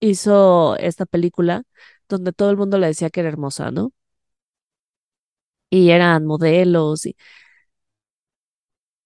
hizo 0.00 0.76
esta 0.78 1.06
película 1.06 1.62
donde 2.08 2.32
todo 2.32 2.50
el 2.50 2.56
mundo 2.56 2.78
le 2.78 2.88
decía 2.88 3.10
que 3.10 3.20
era 3.20 3.28
hermosa, 3.30 3.70
¿no? 3.70 3.92
Y 5.70 5.90
eran 5.90 6.26
modelos 6.26 7.06
y, 7.06 7.16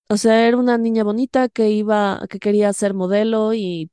o 0.08 0.16
sea, 0.16 0.46
era 0.48 0.56
una 0.56 0.76
niña 0.78 1.04
bonita 1.04 1.48
que 1.48 1.70
iba, 1.70 2.26
que 2.28 2.38
quería 2.38 2.72
ser 2.72 2.94
modelo 2.94 3.54
y 3.54 3.90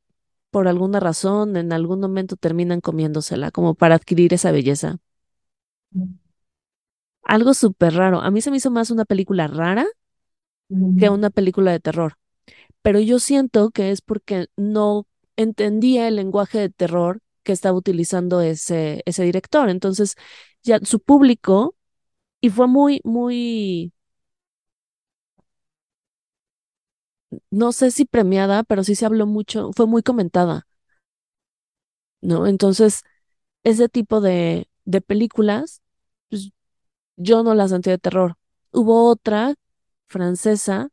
por 0.51 0.67
alguna 0.67 0.99
razón 0.99 1.57
en 1.57 1.73
algún 1.73 1.99
momento 2.01 2.35
terminan 2.37 2.81
comiéndosela 2.81 3.51
como 3.51 3.75
para 3.75 3.95
adquirir 3.95 4.33
esa 4.33 4.51
belleza. 4.51 4.97
mm, 5.95 6.17
Algo 7.33 7.53
súper 7.53 7.93
raro. 7.93 8.21
A 8.21 8.31
mí 8.31 8.41
se 8.41 8.49
me 8.51 8.57
hizo 8.57 8.71
más 8.71 8.89
una 8.91 9.05
película 9.05 9.47
rara 9.47 9.85
que 10.95 11.09
una 11.09 11.29
película 11.29 11.71
de 11.71 11.79
terror. 11.79 12.13
pero 12.83 12.99
yo 13.01 13.19
siento 13.19 13.71
que 13.71 13.91
es 13.91 14.01
porque 14.01 14.47
no 14.57 15.07
entendía 15.37 16.07
el 16.09 16.17
lenguaje 16.17 16.59
de 16.59 16.69
terror 16.71 17.21
que 17.43 17.53
estaba 17.53 17.77
utilizando 17.77 18.41
ese, 18.41 19.03
ese 19.07 19.23
director. 19.23 19.69
Entonces, 19.69 20.15
ya 20.63 20.79
su 20.83 20.99
público, 21.01 21.75
y 22.41 22.49
fue 22.51 22.67
muy, 22.67 23.01
muy, 23.05 23.93
no 27.51 27.71
sé 27.71 27.91
si 27.91 28.05
premiada, 28.05 28.63
pero 28.63 28.83
sí 28.83 28.95
se 28.95 29.05
habló 29.05 29.25
mucho, 29.27 29.71
fue 29.75 29.85
muy 29.87 30.01
comentada, 30.03 30.67
¿no? 32.21 32.47
Entonces, 32.47 33.03
ese 33.63 33.89
tipo 33.89 34.21
de, 34.21 34.69
de 34.85 35.01
películas, 35.01 35.81
yo 37.17 37.43
no 37.43 37.53
las 37.55 37.71
sentí 37.71 37.89
de 37.91 37.97
terror. 37.99 38.35
Hubo 38.71 39.09
otra 39.09 39.55
francesa 40.07 40.89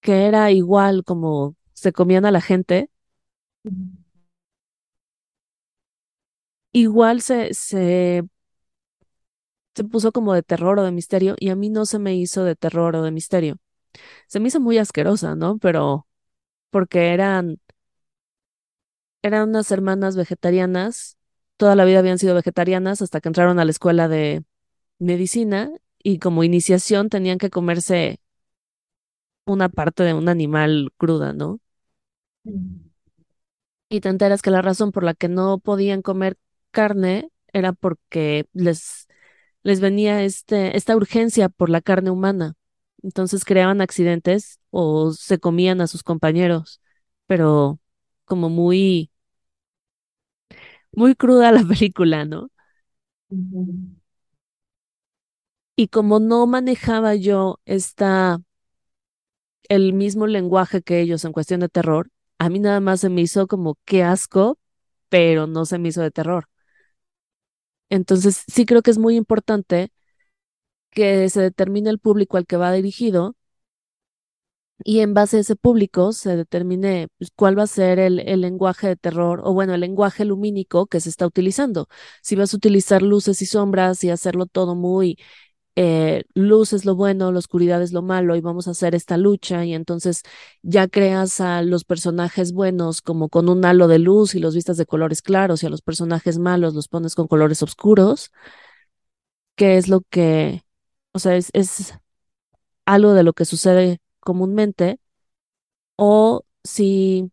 que 0.00 0.26
era 0.26 0.50
igual 0.52 1.04
como 1.04 1.56
se 1.74 1.92
comían 1.92 2.24
a 2.26 2.30
la 2.30 2.40
gente, 2.40 2.90
igual 6.72 7.20
se, 7.22 7.52
se 7.54 8.24
se 9.74 9.84
puso 9.84 10.12
como 10.12 10.34
de 10.34 10.42
terror 10.42 10.78
o 10.78 10.84
de 10.84 10.92
misterio 10.92 11.34
y 11.38 11.48
a 11.50 11.56
mí 11.56 11.68
no 11.70 11.86
se 11.86 11.98
me 11.98 12.14
hizo 12.16 12.44
de 12.44 12.56
terror 12.56 12.96
o 12.96 13.02
de 13.02 13.10
misterio. 13.10 13.56
Se 14.28 14.40
me 14.40 14.48
hizo 14.48 14.60
muy 14.60 14.78
asquerosa, 14.78 15.36
¿no? 15.36 15.58
Pero 15.58 16.08
porque 16.70 17.14
eran, 17.14 17.60
eran 19.22 19.48
unas 19.50 19.70
hermanas 19.72 20.16
vegetarianas, 20.16 21.16
toda 21.56 21.76
la 21.76 21.84
vida 21.84 22.00
habían 22.00 22.18
sido 22.18 22.34
vegetarianas 22.34 23.02
hasta 23.02 23.20
que 23.20 23.28
entraron 23.28 23.58
a 23.58 23.64
la 23.64 23.70
escuela 23.70 24.08
de 24.08 24.44
medicina 24.98 25.70
y 26.02 26.18
como 26.18 26.44
iniciación 26.44 27.08
tenían 27.10 27.38
que 27.38 27.50
comerse 27.50 28.20
una 29.46 29.68
parte 29.70 30.02
de 30.02 30.14
un 30.14 30.28
animal 30.28 30.90
cruda, 30.98 31.32
¿no? 31.32 31.60
mm. 32.44 32.90
Y 33.88 34.00
te 34.00 34.08
enteras 34.08 34.42
que 34.42 34.50
la 34.50 34.62
razón 34.62 34.92
por 34.92 35.04
la 35.04 35.14
que 35.14 35.28
no 35.28 35.58
podían 35.58 36.02
comer 36.02 36.36
carne 36.70 37.30
era 37.52 37.72
porque 37.72 38.46
les 38.52 39.06
les 39.64 39.80
venía 39.80 40.22
este, 40.24 40.76
esta 40.78 40.96
urgencia 40.96 41.50
por 41.50 41.70
la 41.70 41.82
carne 41.82 42.10
humana. 42.12 42.54
Entonces 43.02 43.44
creaban 43.44 43.82
accidentes 43.82 44.60
o 44.70 45.12
se 45.12 45.40
comían 45.40 45.82
a 45.82 45.88
sus 45.88 46.04
compañeros, 46.04 46.80
pero 47.26 47.80
como 48.26 48.50
muy, 48.50 49.10
muy 50.94 51.14
cruda 51.14 51.52
la 51.52 51.62
película, 51.68 52.24
¿no? 52.24 52.50
Y 55.76 55.88
como 55.88 56.20
no 56.20 56.46
manejaba 56.46 57.14
yo 57.14 57.58
esta, 57.64 58.40
el 59.68 59.92
mismo 59.92 60.26
lenguaje 60.26 60.82
que 60.82 61.00
ellos 61.00 61.24
en 61.24 61.32
cuestión 61.32 61.60
de 61.60 61.68
terror, 61.68 62.10
a 62.38 62.48
mí 62.48 62.58
nada 62.60 62.80
más 62.80 63.00
se 63.00 63.08
me 63.10 63.20
hizo 63.22 63.46
como 63.46 63.76
qué 63.84 64.02
asco, 64.02 64.58
pero 65.08 65.46
no 65.46 65.64
se 65.66 65.78
me 65.78 65.88
hizo 65.88 66.02
de 66.02 66.10
terror. 66.10 66.48
Entonces 67.90 68.42
sí 68.48 68.66
creo 68.66 68.82
que 68.82 68.90
es 68.90 68.98
muy 68.98 69.16
importante 69.16 69.90
que 70.90 71.28
se 71.30 71.40
determine 71.42 71.90
el 71.90 71.98
público 71.98 72.36
al 72.36 72.46
que 72.46 72.56
va 72.56 72.72
dirigido 72.72 73.36
y 74.84 75.00
en 75.00 75.14
base 75.14 75.36
a 75.38 75.40
ese 75.40 75.56
público 75.56 76.12
se 76.12 76.36
determine 76.36 77.08
pues, 77.18 77.30
cuál 77.36 77.58
va 77.58 77.62
a 77.64 77.66
ser 77.66 77.98
el, 77.98 78.20
el 78.20 78.40
lenguaje 78.40 78.88
de 78.88 78.96
terror 78.96 79.40
o 79.44 79.52
bueno, 79.54 79.74
el 79.74 79.80
lenguaje 79.80 80.24
lumínico 80.24 80.86
que 80.86 81.00
se 81.00 81.08
está 81.10 81.26
utilizando. 81.26 81.88
Si 82.22 82.36
vas 82.36 82.52
a 82.54 82.56
utilizar 82.56 83.02
luces 83.02 83.40
y 83.42 83.46
sombras 83.46 84.02
y 84.04 84.10
hacerlo 84.10 84.46
todo 84.46 84.74
muy 84.74 85.18
eh, 85.76 86.24
luz 86.34 86.72
es 86.72 86.84
lo 86.84 86.94
bueno, 86.94 87.32
la 87.32 87.38
oscuridad 87.40 87.82
es 87.82 87.92
lo 87.92 88.02
malo 88.02 88.36
y 88.36 88.40
vamos 88.40 88.68
a 88.68 88.72
hacer 88.72 88.94
esta 88.94 89.16
lucha 89.16 89.64
y 89.64 89.74
entonces 89.74 90.22
ya 90.62 90.86
creas 90.88 91.40
a 91.40 91.62
los 91.62 91.84
personajes 91.84 92.52
buenos 92.52 93.02
como 93.02 93.28
con 93.28 93.48
un 93.48 93.64
halo 93.64 93.88
de 93.88 93.98
luz 93.98 94.34
y 94.36 94.38
los 94.40 94.54
vistas 94.54 94.76
de 94.76 94.86
colores 94.86 95.20
claros 95.22 95.62
y 95.62 95.66
a 95.66 95.70
los 95.70 95.82
personajes 95.82 96.38
malos 96.38 96.74
los 96.74 96.88
pones 96.88 97.14
con 97.16 97.26
colores 97.28 97.62
oscuros, 97.62 98.30
que 99.56 99.76
es 99.76 99.88
lo 99.88 100.02
que, 100.10 100.62
o 101.12 101.18
sea, 101.18 101.36
es, 101.36 101.50
es 101.52 101.94
algo 102.86 103.14
de 103.14 103.22
lo 103.24 103.32
que 103.34 103.44
sucede 103.44 104.00
comúnmente 104.24 105.00
o 105.96 106.44
si, 106.64 107.30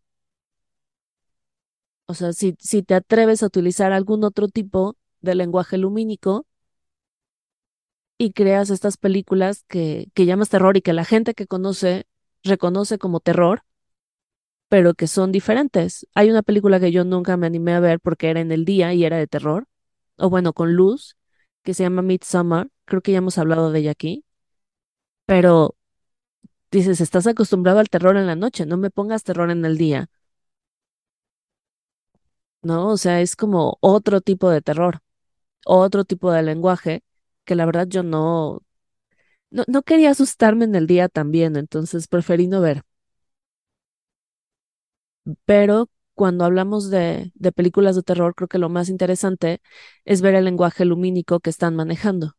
o 2.06 2.14
sea, 2.14 2.32
si, 2.32 2.56
si 2.60 2.82
te 2.82 2.94
atreves 2.94 3.42
a 3.42 3.46
utilizar 3.46 3.92
algún 3.92 4.24
otro 4.24 4.48
tipo 4.48 4.96
de 5.20 5.34
lenguaje 5.34 5.78
lumínico 5.78 6.46
y 8.18 8.32
creas 8.32 8.70
estas 8.70 8.96
películas 8.96 9.64
que, 9.68 10.08
que 10.14 10.26
llamas 10.26 10.48
terror 10.48 10.76
y 10.76 10.82
que 10.82 10.92
la 10.92 11.04
gente 11.04 11.34
que 11.34 11.46
conoce 11.46 12.06
reconoce 12.44 12.98
como 12.98 13.20
terror, 13.20 13.62
pero 14.68 14.94
que 14.94 15.06
son 15.06 15.32
diferentes. 15.32 16.06
Hay 16.14 16.30
una 16.30 16.42
película 16.42 16.80
que 16.80 16.92
yo 16.92 17.04
nunca 17.04 17.36
me 17.36 17.46
animé 17.46 17.74
a 17.74 17.80
ver 17.80 18.00
porque 18.00 18.30
era 18.30 18.40
en 18.40 18.52
el 18.52 18.64
día 18.64 18.94
y 18.94 19.04
era 19.04 19.18
de 19.18 19.26
terror, 19.26 19.66
o 20.16 20.30
bueno, 20.30 20.52
con 20.54 20.74
luz, 20.74 21.16
que 21.62 21.74
se 21.74 21.82
llama 21.84 22.02
Midsommar. 22.02 22.68
Creo 22.84 23.02
que 23.02 23.12
ya 23.12 23.18
hemos 23.18 23.38
hablado 23.38 23.70
de 23.72 23.80
ella 23.80 23.90
aquí, 23.92 24.24
pero 25.26 25.76
dices, 26.72 27.00
estás 27.00 27.26
acostumbrado 27.28 27.78
al 27.80 27.88
terror 27.90 28.16
en 28.16 28.26
la 28.26 28.36
noche, 28.36 28.66
no 28.66 28.76
me 28.78 28.90
pongas 28.90 29.22
terror 29.24 29.50
en 29.50 29.64
el 29.64 29.78
día. 29.78 30.08
¿no? 32.62 32.88
O 32.90 32.96
sea, 32.96 33.20
es 33.20 33.36
como 33.36 33.78
otro 33.80 34.20
tipo 34.20 34.50
de 34.50 34.62
terror, 34.62 35.00
otro 35.66 36.04
tipo 36.04 36.32
de 36.32 36.42
lenguaje 36.42 37.02
que 37.44 37.56
la 37.56 37.66
verdad 37.66 37.86
yo 37.88 38.02
no, 38.02 38.62
no, 39.50 39.64
no 39.68 39.82
quería 39.82 40.10
asustarme 40.12 40.66
en 40.66 40.74
el 40.76 40.86
día 40.86 41.08
también, 41.10 41.56
entonces 41.56 42.08
preferí 42.08 42.48
no 42.48 42.60
ver. 42.60 42.82
Pero 45.44 45.88
cuando 46.14 46.44
hablamos 46.44 46.90
de, 46.90 47.32
de 47.34 47.52
películas 47.52 47.96
de 47.96 48.02
terror, 48.02 48.34
creo 48.34 48.48
que 48.48 48.58
lo 48.58 48.68
más 48.68 48.88
interesante 48.88 49.60
es 50.04 50.20
ver 50.22 50.34
el 50.34 50.44
lenguaje 50.44 50.84
lumínico 50.84 51.40
que 51.40 51.50
están 51.50 51.76
manejando 51.76 52.34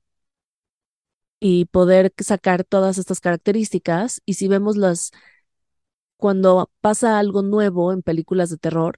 y 1.45 1.65
poder 1.65 2.13
sacar 2.19 2.63
todas 2.63 2.97
estas 2.97 3.19
características. 3.19 4.21
Y 4.25 4.35
si 4.35 4.47
vemos 4.47 4.77
las, 4.77 5.11
cuando 6.15 6.71
pasa 6.79 7.19
algo 7.19 7.41
nuevo 7.41 7.91
en 7.91 8.01
películas 8.01 8.49
de 8.49 8.57
terror, 8.57 8.97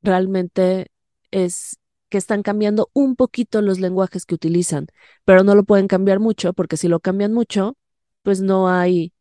realmente 0.00 0.90
es 1.30 1.78
que 2.08 2.16
están 2.16 2.42
cambiando 2.42 2.88
un 2.94 3.14
poquito 3.14 3.60
los 3.60 3.78
lenguajes 3.78 4.24
que 4.24 4.34
utilizan, 4.34 4.86
pero 5.26 5.44
no 5.44 5.54
lo 5.54 5.64
pueden 5.64 5.86
cambiar 5.86 6.18
mucho, 6.18 6.54
porque 6.54 6.78
si 6.78 6.88
lo 6.88 6.98
cambian 6.98 7.34
mucho, 7.34 7.76
pues 8.22 8.40
no 8.40 8.70
hay, 8.70 9.12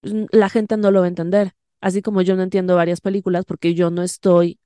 la 0.00 0.48
gente 0.48 0.78
no 0.78 0.90
lo 0.90 1.00
va 1.00 1.06
a 1.06 1.08
entender. 1.08 1.52
Así 1.82 2.00
como 2.00 2.22
yo 2.22 2.36
no 2.36 2.42
entiendo 2.42 2.74
varias 2.74 3.02
películas 3.02 3.44
porque 3.44 3.74
yo 3.74 3.90
no 3.90 4.02
estoy 4.02 4.58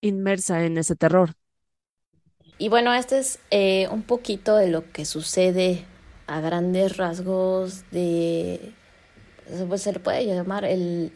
inmersa 0.00 0.64
en 0.64 0.78
ese 0.78 0.96
terror. 0.96 1.34
Y 2.56 2.70
bueno, 2.70 2.94
este 2.94 3.18
es 3.18 3.38
eh, 3.50 3.86
un 3.90 4.02
poquito 4.02 4.56
de 4.56 4.68
lo 4.68 4.90
que 4.92 5.04
sucede 5.04 5.84
a 6.26 6.40
grandes 6.40 6.96
rasgos 6.96 7.84
de, 7.90 8.72
pues 9.68 9.82
se 9.82 9.92
le 9.92 10.00
puede 10.00 10.26
llamar 10.26 10.64
el, 10.64 11.12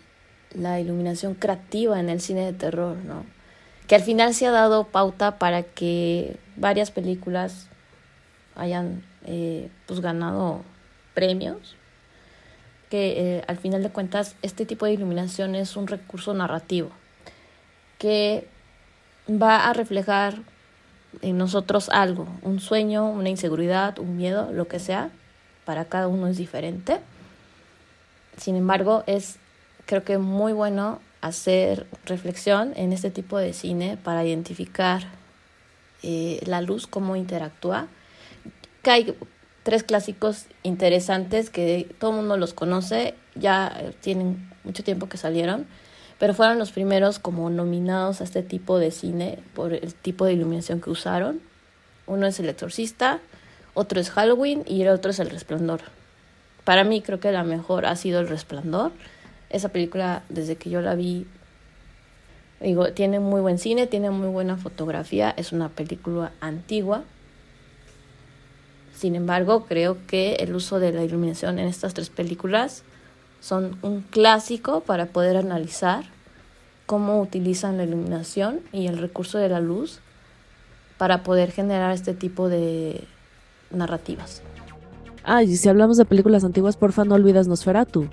la 0.55 0.81
iluminación 0.81 1.35
creativa 1.35 1.99
en 1.99 2.09
el 2.09 2.21
cine 2.21 2.47
de 2.47 2.53
terror, 2.53 2.97
¿no? 2.97 3.25
Que 3.87 3.97
al 3.97 4.03
final 4.03 4.35
se 4.35 4.47
ha 4.47 4.53
dado 4.53 4.85
pauta 4.85 5.39
para 5.39 5.63
que 5.65 6.37
varias 6.57 6.91
películas 6.91 7.69
hayan 8.55 9.03
eh, 9.27 9.69
pues 9.87 10.01
ganado 10.01 10.63
premios 11.15 11.77
que 12.89 13.37
eh, 13.37 13.45
al 13.47 13.57
final 13.57 13.83
de 13.83 13.91
cuentas 13.91 14.37
este 14.43 14.67
tipo 14.67 14.85
de 14.85 14.93
iluminación 14.93 15.55
es 15.55 15.77
un 15.77 15.87
recurso 15.87 16.35
narrativo 16.35 16.91
que 17.99 18.49
va 19.31 19.69
a 19.69 19.73
reflejar 19.73 20.39
en 21.23 21.39
nosotros 21.39 21.89
algo, 21.89 22.29
un 22.43 22.61
sueño, 22.61 23.09
una 23.09 23.29
inseguridad, 23.29 23.99
un 23.99 24.17
miedo, 24.17 24.51
lo 24.53 24.69
que 24.69 24.79
sea, 24.79 25.11
para 25.65 25.85
cada 25.85 26.09
uno 26.09 26.27
es 26.27 26.37
diferente. 26.37 27.01
Sin 28.37 28.57
embargo, 28.57 29.05
es 29.07 29.39
creo 29.87 30.05
que 30.05 30.19
muy 30.19 30.53
bueno 30.53 31.01
hacer 31.21 31.87
reflexión 32.07 32.73
en 32.77 32.93
este 32.93 33.11
tipo 33.11 33.39
de 33.39 33.53
cine 33.53 33.99
para 34.03 34.25
identificar 34.25 35.03
eh, 36.03 36.41
la 36.47 36.61
luz, 36.61 36.87
cómo 36.87 37.17
interactúa. 37.17 37.89
Hay 38.85 39.15
tres 39.63 39.83
clásicos 39.83 40.47
interesantes 40.63 41.51
que 41.51 41.95
todo 41.99 42.11
el 42.11 42.17
mundo 42.19 42.37
los 42.37 42.55
conoce, 42.55 43.15
ya 43.35 43.93
tienen 44.01 44.51
mucho 44.65 44.83
tiempo 44.83 45.09
que 45.09 45.19
salieron, 45.19 45.67
pero 46.21 46.35
fueron 46.35 46.59
los 46.59 46.71
primeros 46.71 47.19
como 47.19 47.51
nominados 47.51 48.21
a 48.21 48.25
este 48.25 48.43
tipo 48.43 48.79
de 48.79 48.93
cine 48.93 49.41
por 49.55 49.73
el 49.73 49.95
tipo 49.95 50.27
de 50.27 50.35
iluminación 50.35 50.81
que 50.81 50.91
usaron. 50.91 51.41
Uno 52.07 52.27
es 52.27 52.39
El 52.39 52.49
Exorcista, 52.49 53.19
otro 53.75 53.99
es 53.99 54.11
Halloween 54.11 54.63
y 54.67 54.83
el 54.83 54.89
otro 54.89 55.11
es 55.11 55.19
El 55.19 55.31
Resplandor. 55.31 55.81
Para 56.65 56.85
mí 56.85 57.01
creo 57.01 57.19
que 57.19 57.33
la 57.33 57.43
mejor 57.43 57.87
ha 57.87 57.97
sido 57.97 58.21
El 58.21 58.29
Resplandor. 58.29 58.93
Esa 59.49 59.71
película, 59.71 60.23
desde 60.29 60.57
que 60.57 60.71
yo 60.71 60.81
la 60.83 60.95
vi, 60.95 61.27
digo, 62.61 62.93
tiene 62.93 63.19
muy 63.19 63.41
buen 63.41 63.59
cine, 63.59 63.89
tiene 63.89 64.11
muy 64.11 64.29
buena 64.29 64.57
fotografía, 64.57 65.35
es 65.37 65.53
una 65.53 65.71
película 65.71 66.33
antigua, 66.41 67.03
sin 69.01 69.15
embargo, 69.15 69.65
creo 69.65 69.97
que 70.07 70.35
el 70.35 70.55
uso 70.55 70.79
de 70.79 70.93
la 70.93 71.03
iluminación 71.03 71.59
en 71.59 71.67
estas 71.69 71.95
tres 71.95 72.11
películas 72.11 72.83
son 73.41 73.77
un 73.83 74.03
clásico 74.03 74.81
para 74.81 75.07
poder 75.07 75.37
analizar 75.37 76.05
cómo 76.87 77.21
utilizan 77.21 77.77
la 77.77 77.85
iluminación 77.85 78.61
y 78.73 78.87
el 78.87 78.99
recurso 78.99 79.39
de 79.39 79.49
la 79.49 79.61
luz 79.61 80.01
para 80.99 81.23
poder 81.23 81.51
generar 81.51 81.93
este 81.93 82.15
tipo 82.15 82.49
de 82.49 83.05
narrativas. 83.71 84.43
Ay, 85.23 85.51
y 85.51 85.57
si 85.57 85.69
hablamos 85.69 85.97
de 85.97 86.05
películas 86.05 86.45
antiguas, 86.45 86.77
porfa, 86.77 87.05
no 87.05 87.15
olvides 87.15 87.49
Nosferatu. 87.49 88.09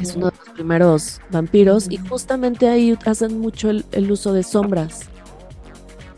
Es 0.00 0.14
uno 0.14 0.30
de 0.30 0.36
los 0.36 0.48
primeros 0.50 1.20
vampiros 1.30 1.90
y 1.90 1.96
justamente 1.96 2.68
ahí 2.68 2.98
hacen 3.06 3.40
mucho 3.40 3.70
el, 3.70 3.84
el 3.92 4.10
uso 4.10 4.32
de 4.32 4.42
sombras. 4.42 5.08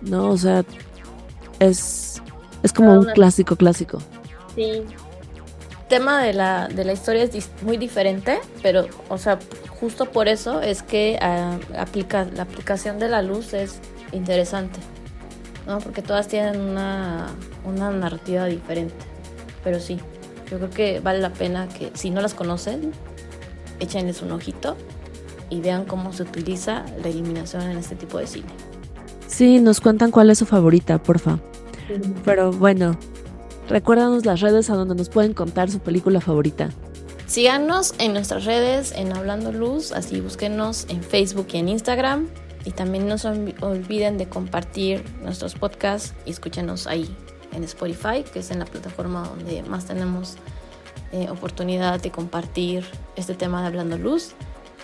¿No? 0.02 0.30
O 0.30 0.36
sea, 0.36 0.64
es 1.60 2.12
es 2.62 2.72
como 2.72 2.92
un 2.92 3.06
clásico, 3.06 3.56
clásico. 3.56 3.98
Sí. 4.54 4.82
El 5.92 5.98
tema 5.98 6.22
de 6.22 6.32
la, 6.32 6.68
de 6.68 6.86
la 6.86 6.94
historia 6.94 7.24
es 7.24 7.50
muy 7.60 7.76
diferente, 7.76 8.40
pero, 8.62 8.86
o 9.10 9.18
sea, 9.18 9.38
justo 9.78 10.06
por 10.06 10.26
eso 10.26 10.62
es 10.62 10.82
que 10.82 11.18
uh, 11.20 11.78
aplica, 11.78 12.24
la 12.34 12.44
aplicación 12.44 12.98
de 12.98 13.10
la 13.10 13.20
luz 13.20 13.52
es 13.52 13.78
interesante, 14.10 14.80
¿no? 15.66 15.80
Porque 15.80 16.00
todas 16.00 16.28
tienen 16.28 16.62
una, 16.62 17.26
una 17.66 17.90
narrativa 17.90 18.46
diferente. 18.46 18.94
Pero 19.62 19.80
sí, 19.80 20.00
yo 20.50 20.56
creo 20.56 20.70
que 20.70 21.00
vale 21.00 21.18
la 21.18 21.28
pena 21.28 21.68
que, 21.68 21.90
si 21.92 22.08
no 22.08 22.22
las 22.22 22.32
conocen, 22.32 22.92
échenles 23.78 24.22
un 24.22 24.32
ojito 24.32 24.78
y 25.50 25.60
vean 25.60 25.84
cómo 25.84 26.14
se 26.14 26.22
utiliza 26.22 26.86
la 27.02 27.10
iluminación 27.10 27.64
en 27.64 27.76
este 27.76 27.96
tipo 27.96 28.16
de 28.16 28.26
cine. 28.26 28.48
Sí, 29.26 29.60
nos 29.60 29.82
cuentan 29.82 30.10
cuál 30.10 30.30
es 30.30 30.38
su 30.38 30.46
favorita, 30.46 31.02
porfa. 31.02 31.38
Pero 32.24 32.50
bueno, 32.50 32.96
recuérdanos 33.68 34.24
las 34.26 34.40
redes 34.40 34.70
a 34.70 34.74
donde 34.74 34.94
nos 34.94 35.08
pueden 35.08 35.34
contar 35.34 35.70
su 35.70 35.80
película 35.80 36.20
favorita. 36.20 36.70
Síganos 37.26 37.94
en 37.98 38.12
nuestras 38.12 38.44
redes 38.44 38.92
en 38.92 39.16
Hablando 39.16 39.52
Luz, 39.52 39.92
así 39.92 40.20
búsquenos 40.20 40.86
en 40.88 41.02
Facebook 41.02 41.46
y 41.52 41.58
en 41.58 41.68
Instagram. 41.68 42.28
Y 42.64 42.72
también 42.72 43.08
no 43.08 43.18
se 43.18 43.28
olviden 43.60 44.18
de 44.18 44.28
compartir 44.28 45.02
nuestros 45.22 45.54
podcasts 45.54 46.14
y 46.26 46.30
escúchenos 46.30 46.86
ahí 46.86 47.08
en 47.52 47.64
Spotify, 47.64 48.22
que 48.30 48.40
es 48.40 48.50
en 48.50 48.58
la 48.58 48.66
plataforma 48.66 49.26
donde 49.28 49.62
más 49.62 49.86
tenemos 49.86 50.36
eh, 51.12 51.28
oportunidad 51.30 52.00
de 52.00 52.10
compartir 52.10 52.84
este 53.16 53.34
tema 53.34 53.62
de 53.62 53.68
Hablando 53.68 53.98
Luz. 53.98 54.34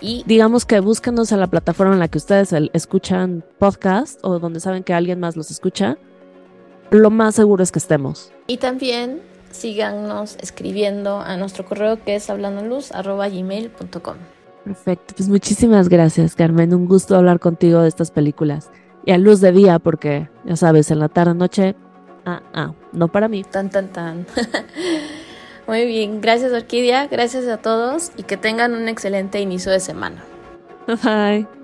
Y 0.01 0.23
digamos 0.25 0.65
que 0.65 0.79
búsquenos 0.79 1.31
en 1.31 1.39
la 1.39 1.47
plataforma 1.47 1.93
en 1.93 1.99
la 1.99 2.07
que 2.07 2.17
ustedes 2.17 2.53
escuchan 2.73 3.43
podcast 3.59 4.19
o 4.23 4.39
donde 4.39 4.59
saben 4.59 4.83
que 4.83 4.93
alguien 4.93 5.19
más 5.19 5.35
los 5.35 5.51
escucha 5.51 5.97
lo 6.91 7.09
más 7.09 7.35
seguro 7.35 7.63
es 7.63 7.71
que 7.71 7.79
estemos. 7.79 8.31
Y 8.47 8.57
también 8.57 9.21
síganos 9.51 10.37
escribiendo 10.41 11.19
a 11.19 11.37
nuestro 11.37 11.65
correo 11.65 12.03
que 12.03 12.15
es 12.15 12.29
hablandoluz.gmail.com. 12.29 14.15
Perfecto, 14.63 15.13
pues 15.15 15.29
muchísimas 15.29 15.89
gracias 15.89 16.35
Carmen, 16.35 16.73
un 16.73 16.85
gusto 16.85 17.15
hablar 17.15 17.39
contigo 17.39 17.81
de 17.81 17.87
estas 17.87 18.11
películas. 18.11 18.69
Y 19.05 19.11
a 19.11 19.17
luz 19.17 19.39
de 19.39 19.51
día, 19.51 19.79
porque 19.79 20.29
ya 20.45 20.55
sabes, 20.55 20.91
en 20.91 20.99
la 20.99 21.07
tarde 21.09 21.33
noche, 21.33 21.75
ah, 22.25 22.43
ah, 22.53 22.73
no 22.91 23.07
para 23.07 23.27
mí. 23.27 23.43
Tan, 23.43 23.69
tan, 23.69 23.87
tan. 23.87 24.27
Muy 25.67 25.85
bien, 25.85 26.19
gracias 26.19 26.51
Orquídea, 26.51 27.07
gracias 27.07 27.47
a 27.47 27.57
todos 27.57 28.11
y 28.17 28.23
que 28.23 28.37
tengan 28.37 28.73
un 28.73 28.87
excelente 28.87 29.39
inicio 29.39 29.71
de 29.71 29.79
semana. 29.79 30.23
Bye. 31.03 31.58